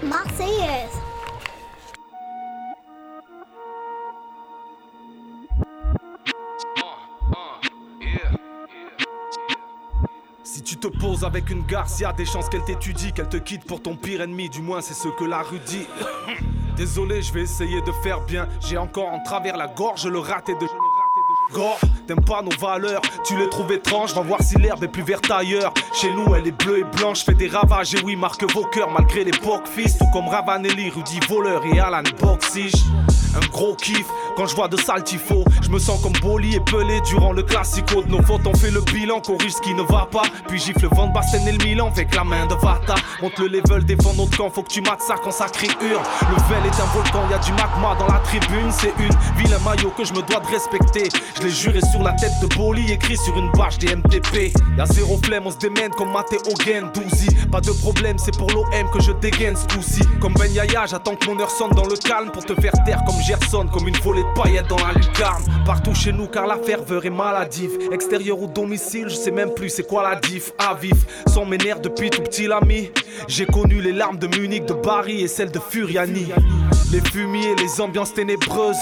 [0.03, 1.02] Marseillaise.
[10.63, 13.65] Tu te poses avec une garce, y a des chances qu'elle t'étudie, qu'elle te quitte
[13.65, 15.85] pour ton pire ennemi, du moins c'est ce que la rue dit.
[16.77, 18.47] Désolé, je vais essayer de faire bien.
[18.61, 20.65] J'ai encore en travers la gorge le raté de.
[22.07, 25.29] T'aimes pas nos valeurs, tu les trouves étranges, va voir si l'herbe est plus verte
[25.31, 25.73] ailleurs.
[25.93, 28.89] Chez nous, elle est bleue et blanche, fait des ravages, et oui, marque vos cœurs
[28.91, 32.73] malgré l'époque fils, tout comme Ravanelli, Rudy Voleur et Alan Boxige.
[33.35, 35.43] Un gros kiff quand je vois de sales tifos.
[35.61, 38.45] Je me sens comme Boli et Pelé durant le classico de nos fautes.
[38.45, 40.21] On fait le bilan, corrige ce qui ne va pas.
[40.47, 42.95] Puis gifle Van Basten et le Milan avec la main de Vata.
[43.21, 44.51] Monte le level, défend notre camp.
[44.51, 46.03] Faut que tu mates ça quand ça crie hurle.
[46.29, 48.71] Le Vel est un volcan, y a du magma dans la tribune.
[48.71, 51.09] C'est une ville, un maillot que je me dois de respecter.
[51.43, 54.53] L'ai juré sur la tête de Boli, écrit sur une bâche des MTP.
[54.77, 57.27] Y'a zéro flemme, on se démène comme Matteo Gen, Douzi.
[57.51, 59.67] Pas de problème, c'est pour l'OM que je dégaine ce.
[60.19, 63.03] Comme Ben Yaya, j'attends que mon heure sonne dans le calme pour te faire taire
[63.05, 65.43] comme Gerson, comme une volée de paillettes dans la lucarne.
[65.65, 67.71] Partout chez nous, car la ferveur est maladive.
[67.91, 70.53] Extérieur ou domicile, je sais même plus c'est quoi la diff.
[70.57, 72.91] À vif, sans mes nerfs depuis tout petit l'ami.
[73.27, 76.27] J'ai connu les larmes de Munich, de Barry et celles de Furiani.
[76.91, 78.77] Les fumiers, les ambiances ténébreuses.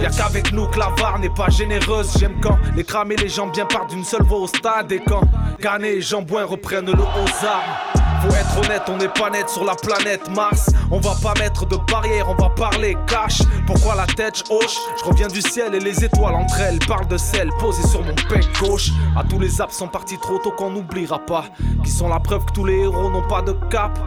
[0.00, 2.10] Y'a qu'avec nous que la VAR n'est pas généreuse.
[2.18, 4.90] J'aime quand les cramer les jambes bien partent d'une seule voix au stade.
[4.92, 5.22] Et quand
[5.60, 8.00] Canet et Jambouin reprennent le aux armes.
[8.22, 10.70] Faut être honnête, on n'est pas net sur la planète Mars.
[10.90, 13.40] On va pas mettre de barrière, on va parler cash.
[13.66, 14.76] Pourquoi la tête hoche?
[14.98, 18.14] Je reviens du ciel et les étoiles entre elles parlent de sel posé sur mon
[18.28, 18.90] pec gauche.
[19.16, 21.44] À tous les absents partis trop tôt qu'on n'oubliera pas.
[21.82, 23.98] Qui sont la preuve que tous les héros n'ont pas de cap.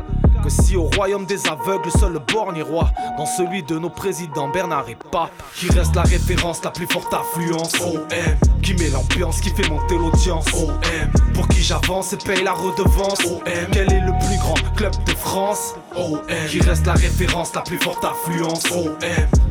[0.50, 4.90] Si au royaume des aveugles, seul le borgne roi, dans celui de nos présidents Bernard
[4.90, 7.74] et Pape, qui reste la référence, la plus forte affluence.
[7.82, 10.46] OM, qui met l'ambiance, qui fait monter l'audience.
[10.54, 13.20] OM, pour qui j'avance et paye la redevance.
[13.26, 13.42] OM,
[13.72, 15.76] quel est le plus grand club de France?
[15.96, 18.66] OM, qui reste la référence, la plus forte affluence.
[18.72, 18.92] OM,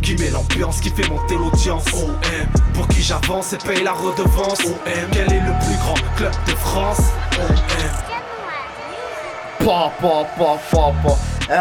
[0.03, 1.85] qui met l'ambiance, qui fait monter l'audience.
[1.95, 2.17] OM,
[2.75, 4.61] pour qui j'avance et paye la redevance.
[4.65, 7.01] OM, quel est le plus grand club de France?
[7.39, 8.12] OM.
[9.65, 11.17] Pa, pa, pa, pa, pa.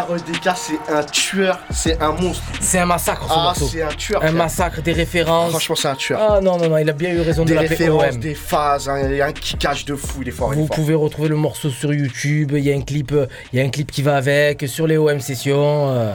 [0.08, 2.42] REDK, c'est un tueur, c'est un monstre.
[2.60, 3.66] C'est un massacre ce Ah, morceau.
[3.70, 4.22] c'est un tueur.
[4.22, 4.32] Un frère.
[4.38, 5.50] massacre, des références.
[5.50, 6.20] Franchement, c'est un tueur.
[6.20, 8.20] Ah non, non, non, il a bien eu raison de Des l'appeler références, OM.
[8.20, 10.60] des phases, hein, il y a un kickage de fou, il est fort, il est
[10.62, 10.76] Vous fort.
[10.76, 12.52] pouvez retrouver le morceau sur YouTube.
[12.56, 14.86] Il y a un clip, euh, il y a un clip qui va avec sur
[14.86, 15.90] les OM sessions.
[15.90, 16.12] euh,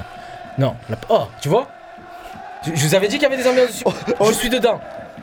[0.58, 1.68] Non, la- oh, tu vois?
[2.66, 3.84] Je, je vous avais dit qu'il y avait des ambiances.
[3.86, 4.34] Oh, dessus.
[4.34, 4.80] Je suis dedans.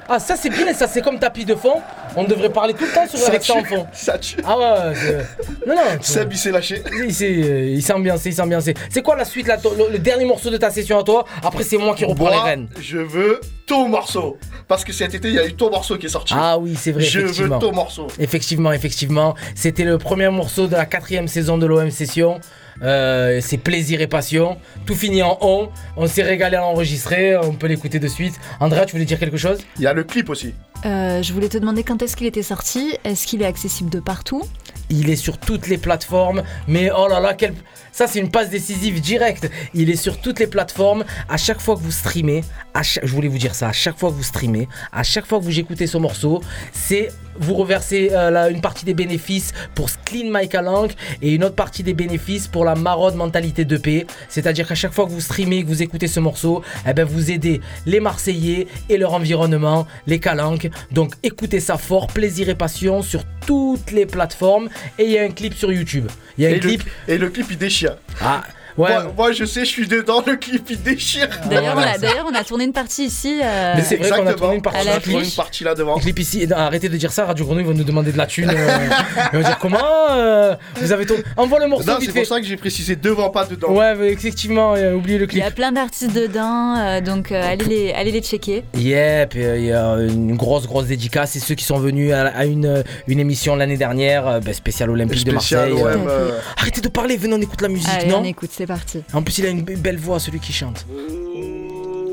[0.09, 1.81] Ah, ça c'est bien, ça c'est comme tapis de fond.
[2.17, 3.87] On devrait parler tout le temps sur Ça avec ça en tue, fond.
[3.93, 4.37] Ça tue.
[4.45, 5.83] Ah ouais, c'est- non non.
[6.01, 6.83] Seb, il s'est lâché.
[7.07, 8.75] Il s'est, euh, il s'est ambiancé, il s'est ambiancé.
[8.91, 11.25] C'est quoi la suite là, le, le dernier morceau de ta session à toi?
[11.43, 12.69] Après c'est moi qui reprends les rênes.
[12.81, 14.37] je veux ton morceau.
[14.69, 16.35] Parce que cet été, il y a eu ton morceau qui est sorti.
[16.37, 17.03] Ah oui, c'est vrai.
[17.03, 18.07] Je veux ton morceau.
[18.19, 19.35] Effectivement, effectivement.
[19.55, 22.41] C'était le premier morceau de la quatrième saison de l'OM Session.
[22.83, 24.59] Euh, c'est plaisir et passion.
[24.87, 25.69] Tout finit en on.
[25.97, 27.37] On s'est régalé à l'enregistrer.
[27.37, 28.35] On peut l'écouter de suite.
[28.61, 29.59] Andrea, tu voulais dire quelque chose?
[29.77, 30.55] Il y a le clip aussi.
[30.85, 32.97] Euh, je voulais te demander quand est-ce qu'il était sorti.
[33.05, 34.43] Est-ce qu'il est accessible de partout?
[34.91, 36.43] Il est sur toutes les plateformes.
[36.69, 37.55] Mais oh là là, quel...
[37.91, 39.51] ça c'est une passe décisive directe.
[39.73, 41.05] Il est sur toutes les plateformes.
[41.29, 42.45] À chaque fois que vous streamez,
[42.75, 45.27] à chaque- je voulais vous dire ça, à chaque fois que vous streamez, à chaque
[45.27, 47.09] fois que vous écoutez ce morceau, c'est
[47.39, 51.55] vous reversez euh, la- une partie des bénéfices pour Clean My Calanque et une autre
[51.55, 54.07] partie des bénéfices pour la maraude mentalité de paix.
[54.29, 57.31] C'est-à-dire qu'à chaque fois que vous streamez, que vous écoutez ce morceau, eh ben vous
[57.31, 60.69] aidez les Marseillais et leur environnement, les Calanques.
[60.93, 64.69] Donc écoutez ça fort, plaisir et passion sur toutes les plateformes
[64.99, 66.07] et il y a un clip sur YouTube.
[66.39, 66.83] Il y a un et, clip.
[67.09, 67.97] le, et le clip, il déchire.
[68.21, 68.43] Ah,
[68.77, 68.91] ouais.
[68.93, 71.29] Moi, moi, je sais, je suis dedans, le clip, il déchire.
[71.49, 73.41] D'ailleurs, on a, d'ailleurs, on a tourné une partie ici.
[73.43, 75.17] euh, Mais c'est vrai qu'on a tourné une partie À de la la clip.
[75.17, 75.29] clip.
[75.29, 75.97] une partie là devant.
[75.99, 76.43] Clip ici.
[76.43, 78.51] Et non, arrêtez de dire ça, Radio Grenouille va nous demander de la thune.
[78.51, 78.79] euh,
[79.33, 79.79] ils vont dire comment
[80.11, 81.23] euh, vous avez tourné.
[81.37, 83.71] Envoie le morceau c'est pour ça que j'ai précisé devant, pas dedans.
[83.73, 85.45] Ouais, mais effectivement, euh, oubliez le Il y clip.
[85.45, 88.65] a plein d'artistes dedans, euh, donc euh, allez, les, allez les checker.
[88.75, 91.37] Yep, euh, il y a une grosse grosse dédicace.
[91.37, 94.91] Et ceux qui sont venus à, à une, une émission l'année dernière, euh, ben, spéciale
[94.91, 95.73] Olympique de Marseille.
[95.73, 96.09] OM.
[96.57, 99.03] Arrêtez de parler, venez on écoute la musique, Allez, non on écoute, c'est parti.
[99.13, 100.87] En plus, il a une be- belle voix, celui qui chante.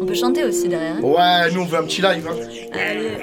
[0.02, 0.96] On peut chanter aussi derrière.
[0.98, 1.02] hein.
[1.02, 2.28] Ouais, nous on veut un petit live.
[2.28, 2.36] Hein.
[2.74, 3.18] Allez.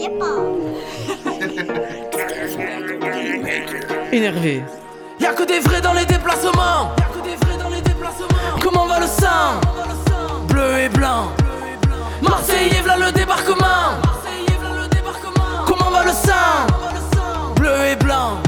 [0.00, 0.30] Yepa.
[4.12, 4.62] Énervé.
[5.20, 6.92] Y'a que des vrais dans les déplacements.
[8.62, 9.60] Comment va le sang?
[10.48, 11.30] Bleu et blanc.
[12.22, 13.98] Marseillais, v'là le débarquement.
[15.66, 17.54] Comment va le sang?
[17.56, 18.38] Bleu et blanc.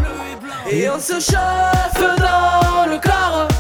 [0.68, 3.55] Et on se chauffe dans le corps.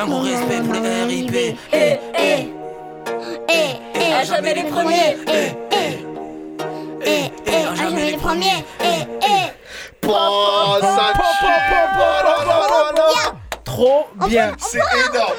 [0.00, 1.34] Un gros respect pour les RIP.
[1.34, 2.46] Eh, Eh, eh,
[3.48, 3.54] eh,
[3.94, 5.16] eh, à jamais les premiers.
[5.28, 5.98] Eh, eh,
[7.04, 8.64] eh, eh, à jamais les premiers.
[8.80, 10.06] Eh, eh.
[10.06, 11.12] Oh, ça
[13.64, 14.52] Trop bien.
[14.58, 15.34] C'est énorme.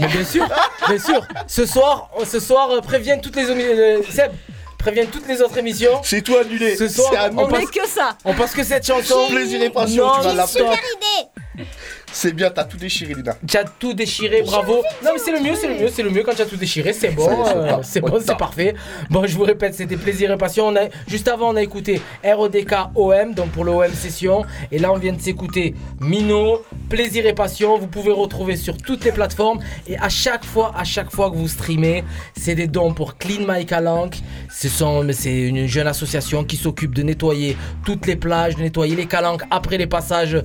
[0.00, 0.46] Mais bien sûr,
[0.88, 1.26] bien sûr.
[1.46, 4.32] Ce soir, ce soir, euh, préviens toutes les euh, Seb,
[4.78, 6.00] préviens toutes les autres émissions.
[6.02, 6.76] C'est tout annulé.
[6.76, 7.44] Ce soir, C'est annulé.
[7.44, 8.16] on passe, que ça.
[8.24, 9.28] on passe que cette chanson.
[9.30, 10.66] Plaisir et passion, tu vas Non, la stop.
[10.66, 11.66] idée.
[12.12, 13.36] C'est bien, t'as tout déchiré, Lina.
[13.46, 14.82] Tu as tout déchiré, bravo.
[15.04, 16.56] Non mais c'est le mieux, c'est le mieux, c'est le mieux quand tu as tout
[16.56, 18.74] déchiré, c'est bon, c'est euh, c'est bon, c'est parfait.
[19.10, 20.68] Bon, je vous répète, c'était plaisir et passion.
[20.68, 24.92] On a, juste avant, on a écouté RODK OM, donc pour l'OM session, et là
[24.92, 27.78] on vient de s'écouter Mino, plaisir et passion.
[27.78, 31.36] Vous pouvez retrouver sur toutes les plateformes et à chaque fois, à chaque fois que
[31.36, 32.04] vous streamez,
[32.36, 34.18] c'est des dons pour Clean My Calanque.
[34.50, 34.68] Ce
[35.12, 39.42] c'est une jeune association qui s'occupe de nettoyer toutes les plages, de nettoyer les calanques
[39.50, 40.42] après les passages.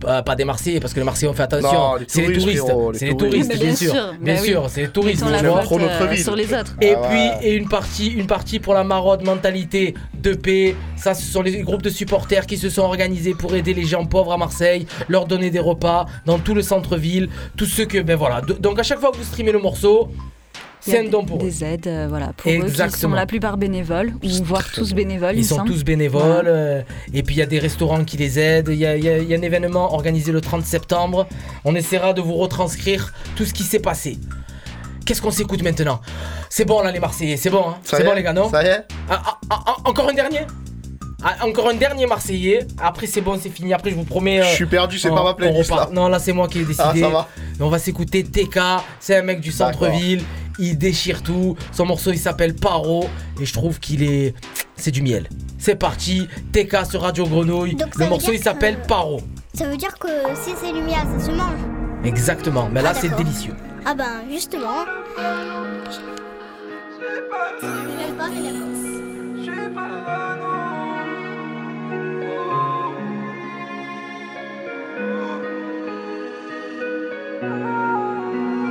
[0.00, 1.94] Pas des Marseillais parce que les Marseillais ont fait attention.
[2.06, 3.58] C'est les touristes, C'est les touristes.
[3.58, 3.92] bien, sûr.
[4.20, 5.22] Bien bah sûr, c'est les touristes.
[5.24, 6.76] Euh, sur les autres.
[6.80, 10.74] Et Ah puis, et une partie, une partie pour la maraude mentalité de paix.
[10.96, 14.04] Ça, ce sont les groupes de supporters qui se sont organisés pour aider les gens
[14.06, 17.28] pauvres à Marseille, leur donner des repas dans tout le centre-ville.
[17.56, 18.40] Tous ceux que, ben voilà.
[18.40, 20.10] Donc à chaque fois que vous streamez le morceau,
[20.90, 21.44] c'est un don pour eux.
[21.44, 23.14] Des aides, euh, voilà, pour eux qui sont Exactement.
[23.16, 25.34] la plupart bénévoles, ou voire tous bénévoles.
[25.34, 25.70] il Ils sont semble.
[25.70, 26.22] tous bénévoles.
[26.22, 26.48] Voilà.
[26.50, 26.82] euh,
[27.12, 28.68] et puis il y a des restaurants qui les aident.
[28.70, 31.26] Il y a, y y un événement organisé le 30 septembre.
[31.64, 34.18] On essaiera de vous retranscrire tout ce qui s'est passé.
[35.04, 36.00] Qu'est-ce qu'on s'écoute maintenant?
[36.50, 38.50] C'est bon là les Marseillais, c'est bon, hein c'est bon les gars, non?
[38.50, 40.40] Ça y est Ah, ah, ah, Encore un dernier?
[41.22, 42.66] Ah, Encore un dernier Marseillais.
[42.78, 43.72] Après c'est bon, c'est fini.
[43.72, 44.40] Après je vous promets.
[44.40, 45.88] euh, Je suis perdu, c'est pas ma playlist là.
[45.92, 46.82] Non là c'est moi qui ai décidé.
[46.84, 47.28] Ah, ça va.
[47.60, 48.58] On va s'écouter TK.
[49.00, 50.22] C'est un mec du centre-ville.
[50.58, 51.56] Il déchire tout.
[51.72, 53.06] Son morceau il s'appelle Paro
[53.40, 54.34] et je trouve qu'il est.
[54.76, 55.28] C'est du miel.
[55.58, 57.74] C'est parti, TK sur Radio Grenouille.
[57.76, 59.20] Donc, Le morceau il s'appelle que- Paro.
[59.54, 61.58] Ça veut dire que si c'est lumière, ça se mange.
[62.04, 63.54] Exactement, mais là Ah, c'est délicieux.
[63.86, 64.84] Ah ben justement.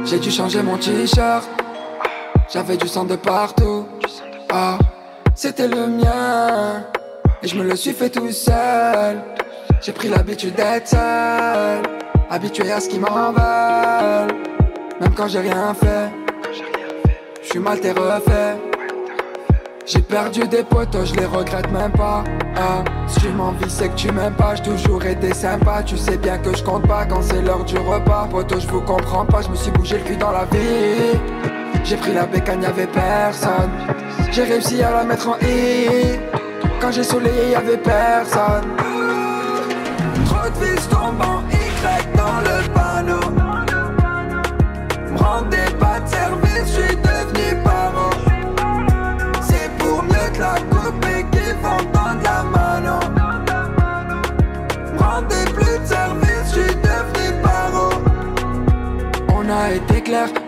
[0.06, 1.50] J'ai dû changer mon t-shirt.
[2.48, 3.88] J'avais du sang de partout.
[4.52, 4.78] Ah,
[5.34, 6.84] c'était le mien.
[7.42, 9.22] Et je me le suis fait tout seul.
[9.82, 11.82] J'ai pris l'habitude d'être seul.
[12.30, 14.36] Habitué à ce qui m'en veulent.
[15.02, 16.10] Même quand j'ai rien fait.
[17.42, 18.58] Je suis mal t'es refait.
[19.86, 22.24] J'ai perdu des potos, je les regrette même pas.
[22.56, 24.56] Ah, si tu m'envies, c'est que tu m'aimes pas.
[24.56, 25.84] J'ai toujours été sympa.
[25.84, 28.28] Tu sais bien que je compte pas quand c'est l'heure du repas.
[28.30, 29.42] Poto, je vous comprends pas.
[29.42, 31.20] Je me suis bougé le cul dans la vie.
[31.86, 33.70] J'ai pris la bécane, y'avait personne.
[34.32, 36.20] J'ai réussi à la mettre en I.
[36.82, 38.76] Quand j'ai soleillé, y'avait personne.
[40.26, 40.95] Trop de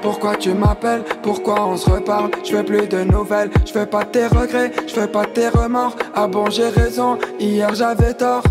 [0.01, 1.03] pourquoi tu m'appelles?
[1.21, 2.31] Pourquoi on se reparle?
[2.43, 5.95] Je veux plus de nouvelles, je veux pas tes regrets, je veux pas tes remords.
[6.15, 8.43] Ah bon j'ai raison, hier j'avais tort.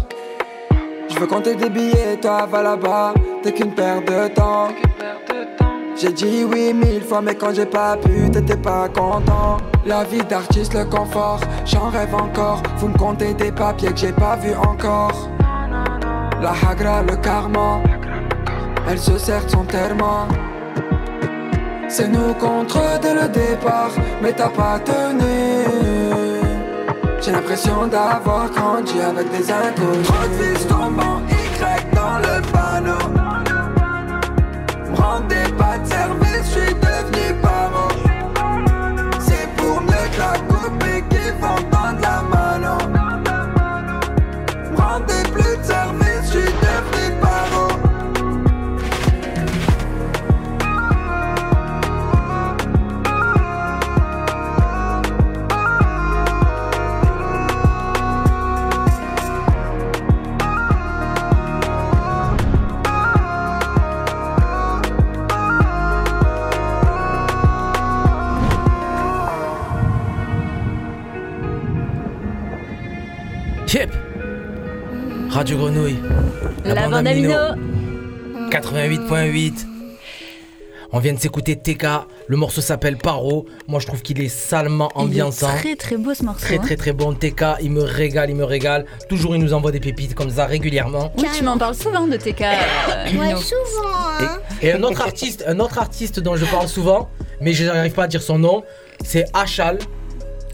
[1.08, 3.14] Je veux compter des billets, toi va là-bas.
[3.42, 4.68] T'es qu'une perte de temps.
[5.96, 9.58] J'ai dit oui mille fois mais quand j'ai pas pu t'étais pas content.
[9.86, 12.62] La vie d'artiste, le confort, j'en rêve encore.
[12.78, 15.30] Vous me comptez des papiers que j'ai pas vu encore.
[16.42, 17.80] La hagra, le karma
[18.88, 19.64] elle se sert de son
[21.88, 23.90] C'est nous contre dès le départ
[24.22, 25.64] Mais t'as pas tenu.
[27.20, 32.42] J'ai l'impression d'avoir grandi avec des inconnus Trop de vis tombent en Y dans le
[32.52, 33.08] panneau.
[34.90, 36.85] Me rendez pas de service, je
[75.36, 75.98] Radio Grenouille.
[76.64, 77.30] La bande amino.
[78.48, 79.66] 88.8.
[80.92, 81.84] On vient de s'écouter TK.
[82.26, 83.44] Le morceau s'appelle Paro.
[83.68, 85.50] Moi, je trouve qu'il est salement ambiançant.
[85.50, 86.40] Il est très très beau ce morceau.
[86.40, 86.62] Très hein.
[86.62, 88.86] très très bon TK, il me régale, il me régale.
[89.10, 91.12] Toujours il nous envoie des pépites comme ça régulièrement.
[91.18, 92.40] Oui, tu m'en parles souvent de TK.
[92.40, 94.38] euh, Ouais, souvent, hein.
[94.62, 97.10] Et un autre artiste, un autre artiste dont je parle souvent,
[97.42, 98.64] mais je n'arrive pas à dire son nom,
[99.04, 99.80] c'est Achal.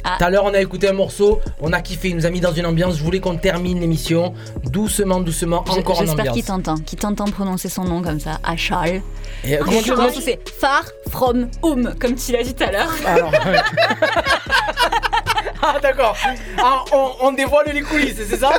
[0.04, 0.16] Ah.
[0.18, 2.40] Tout à l'heure, on a écouté un morceau, on a kiffé, il nous a mis
[2.40, 2.96] dans une ambiance.
[2.96, 4.34] Je voulais qu'on termine l'émission
[4.64, 6.34] doucement, doucement, encore en J'espère ambiance.
[6.34, 9.02] qu'il t'entend, qu'il t'entend prononcer son nom comme ça, Achal.
[9.44, 12.64] Et, euh, comment tu prononces morceau c'est Far From Home, comme tu l'as dit tout
[12.64, 12.92] à l'heure.
[13.06, 13.38] Alors, ouais.
[15.62, 16.16] ah d'accord.
[16.58, 18.50] Ah, on, on dévoile les coulisses, c'est ça?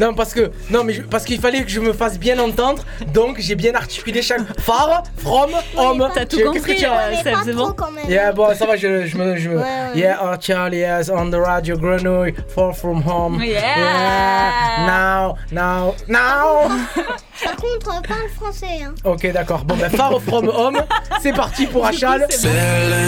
[0.00, 2.82] Non parce que non mais je- parce qu'il fallait que je me fasse bien entendre,
[3.12, 6.08] donc j'ai bien articulé chaque far, from, home.
[6.12, 7.74] T'as tout Qu'est-ce compris, que tu as- Seb, c'est bon
[8.08, 9.96] Yeah bon ça va je, je me je me- Ouais, ouais.
[10.00, 14.86] Yeah oh Charlie yes on the radio Grenouille far from home Yeah.
[14.86, 16.68] now now now
[17.42, 18.94] Par contre, euh, parle français, hein.
[19.04, 20.80] Ok d'accord bon ben far from home
[21.20, 22.26] c'est parti pour Achal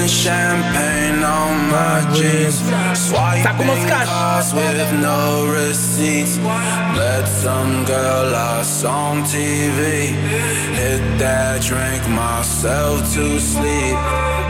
[0.08, 2.62] champagne on my jeans.
[2.94, 6.38] Swiping cards with no receipts.
[6.96, 10.14] Let some girl lost on TV.
[10.74, 13.96] Hit that drink myself to sleep.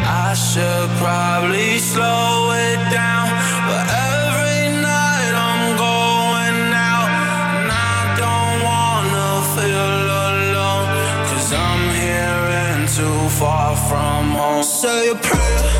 [0.07, 3.27] I should probably slow it down.
[13.39, 14.63] Far from home.
[14.63, 15.76] Say a prayer.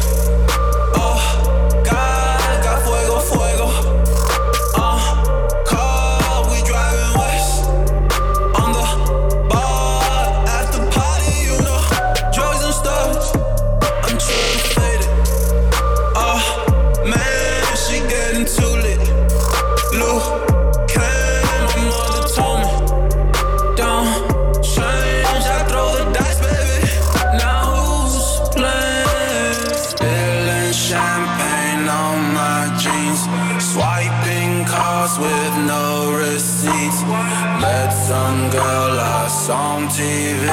[39.97, 40.45] TV.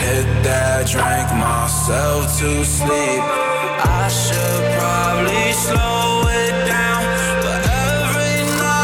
[0.00, 3.20] Hit that drink myself to sleep.
[3.84, 7.04] I should probably slow it down.
[7.44, 8.76] But every night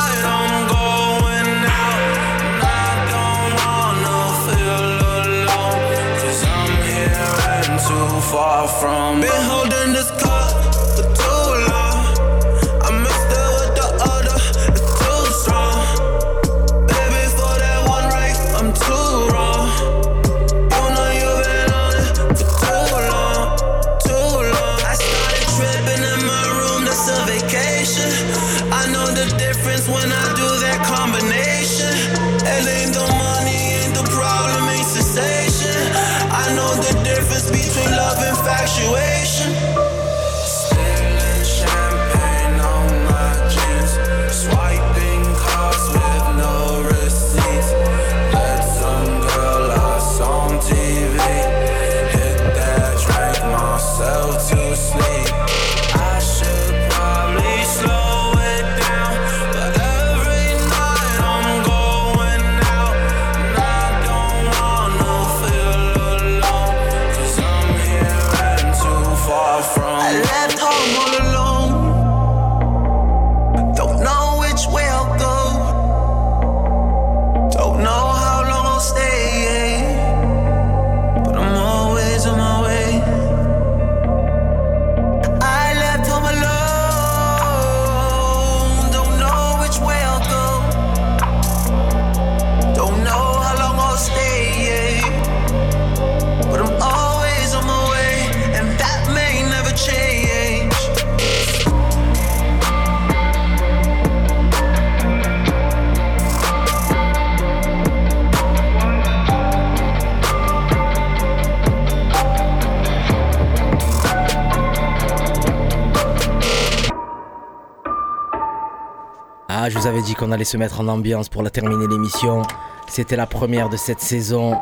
[120.02, 122.42] Avais dit qu'on allait se mettre en ambiance pour la terminer l'émission.
[122.88, 124.60] C'était la première de cette saison.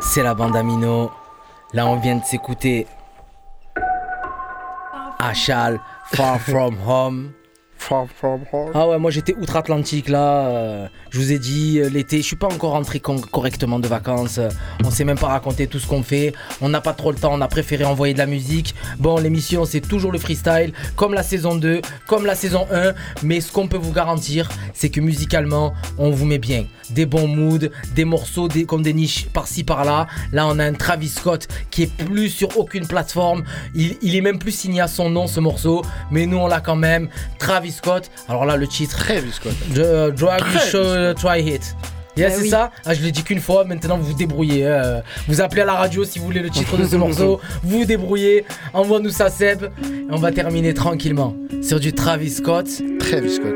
[0.00, 1.12] C'est la bande Amino.
[1.72, 2.88] Là, on vient de s'écouter
[5.20, 7.32] Achal, Far From Home.
[8.74, 10.46] Ah ouais, moi j'étais outre-Atlantique là.
[10.48, 14.38] euh, je vous ai dit, euh, l'été, je suis pas encore rentré correctement de vacances.
[14.38, 14.48] euh,
[14.84, 16.32] on sait même pas raconter tout ce qu'on fait.
[16.60, 18.74] On n'a pas trop le temps, on a préféré envoyer de la musique.
[18.98, 22.92] Bon, l'émission c'est toujours le freestyle, comme la saison 2, comme la saison 1.
[23.22, 26.64] Mais ce qu'on peut vous garantir, c'est que musicalement, on vous met bien.
[26.90, 30.06] Des bons moods, des morceaux des, comme des niches par-ci par-là.
[30.32, 33.44] Là, on a un Travis Scott qui est plus sur aucune plateforme.
[33.74, 35.82] Il, il est même plus signé à son nom ce morceau.
[36.10, 37.08] Mais nous, on l'a quand même.
[37.38, 38.10] Travis Scott.
[38.28, 38.96] Alors là, le titre.
[38.98, 39.54] Travis Scott.
[39.74, 41.16] Drag Travis Show Scott.
[41.16, 41.74] Try Hit.
[42.16, 42.48] Yes, Bah c'est oui.
[42.50, 44.66] ça Ah, Je l'ai dit qu'une fois, maintenant vous vous débrouillez.
[44.66, 45.02] hein.
[45.28, 47.40] Vous appelez à la radio si vous voulez le titre de ce morceau.
[47.62, 48.44] Vous vous débrouillez.
[48.74, 49.64] Envoie-nous ça, Seb.
[49.64, 52.66] Et on va terminer tranquillement sur du Travis Scott.
[52.98, 53.54] Travis Scott.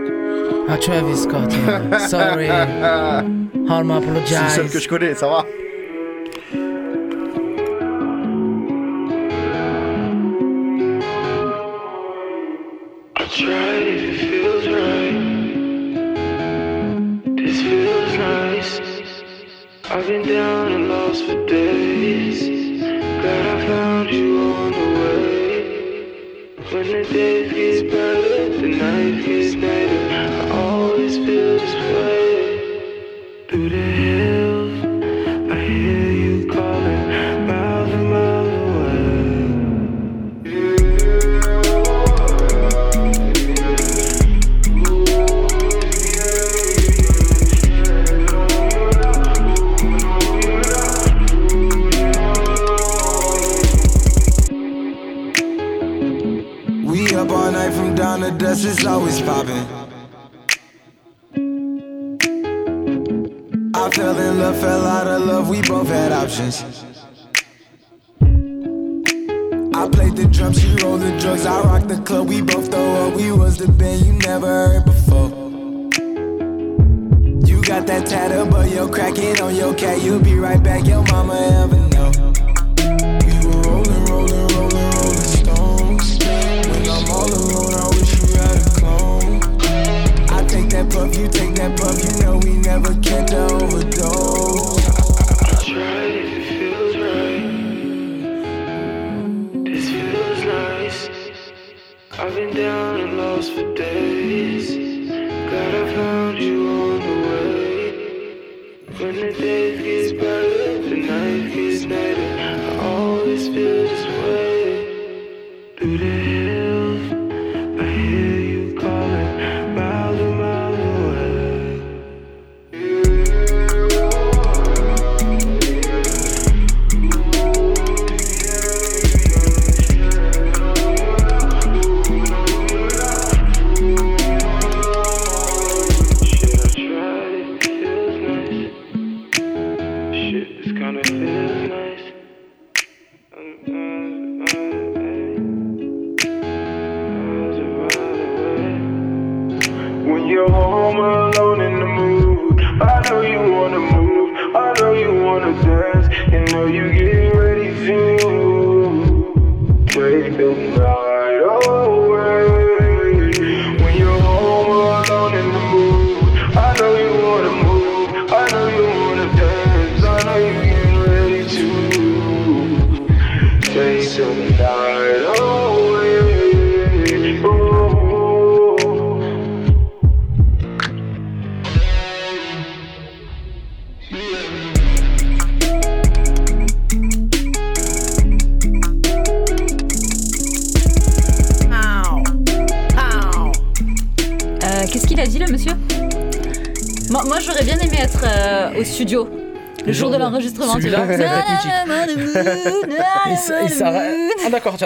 [0.68, 1.53] Ah, Travis Scott.
[1.66, 1.99] yeah.
[2.09, 2.47] Sorry.
[2.47, 4.39] I'll apologize.
[4.49, 5.45] C'est le seul que je connais, ça va.
[26.75, 29.84] When the days get better, the nights get better.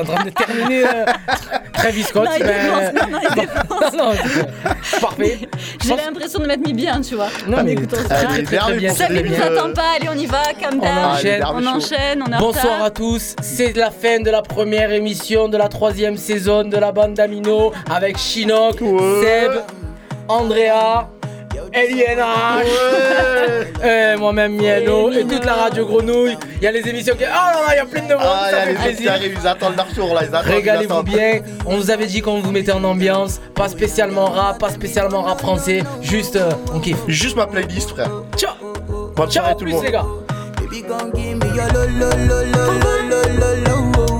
[0.00, 1.04] En train de terminer euh,
[1.72, 2.24] Travis Scott.
[2.24, 3.92] Non, il ben- défonce, non, non, il défonce.
[3.92, 4.12] Non, non,
[4.92, 5.38] c'est- Parfait.
[5.84, 7.28] J'ai l'impression de m'être mis bien, tu vois.
[7.46, 8.44] Non, mais écoute, on se très, calme.
[8.44, 8.94] très, très bien.
[8.94, 9.40] Ça très ne nous bien.
[9.42, 11.04] attend pas, allez, on y va, calm On down.
[11.04, 11.44] enchaîne.
[11.46, 15.68] On enchaîne, on Bonsoir à tous, c'est la fin de la première émission de la
[15.68, 18.78] troisième saison de la bande d'Amino avec Chinook,
[19.22, 19.52] Seb,
[20.28, 21.08] Andrea,
[21.72, 22.62] Eliana,
[23.84, 26.36] et moi-même Miano et toute la radio Grenouille.
[26.60, 27.22] Il y a les émissions qui.
[27.24, 28.66] Oh là là, il y a plein de monde, Ah, il y ça a fait
[28.66, 29.12] les autres qui plaisir.
[29.12, 30.42] arrivent, ils attendent leur tour là, ils attendent.
[30.48, 31.40] ils Régalez-vous bien.
[31.66, 33.40] On vous avait dit qu'on vous mettait en ambiance.
[33.54, 35.82] Pas spécialement rap, pas spécialement rap français.
[36.02, 36.98] Juste, euh, on kiffe.
[37.06, 38.10] Juste ma playlist, frère.
[38.36, 38.54] Ciao.
[39.14, 39.84] Bonne Ciao soirée en tout le plus, monde.
[39.84, 40.04] les gars.
[40.60, 44.17] Baby, gon' give me your lo lo lo lo lo lo lo lo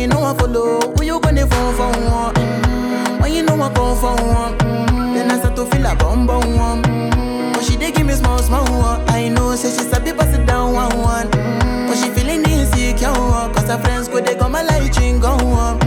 [0.00, 0.80] girl, ain't no one follow.
[0.96, 2.34] Who you gonna phone for one?
[2.34, 5.94] Mm, When you know I come for one, mm, then I start to feel a
[5.96, 6.82] bum bum one.
[6.82, 9.08] Mm, But she dey give me small small one.
[9.08, 11.28] I know, say she sabi pass it down one one.
[11.30, 13.12] Mm, But she feeling insecure,
[13.54, 15.78] cause her friends go they come my light ring go on.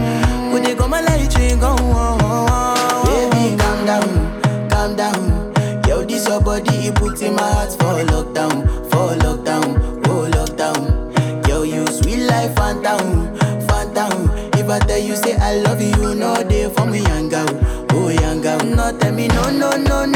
[0.50, 3.06] Go they come my light ring go on.
[3.06, 5.52] Baby, calm down, calm down.
[5.88, 8.23] Yo, this your body, it puts in my heart for lockdown,
[19.14, 20.13] me no, no, no, no,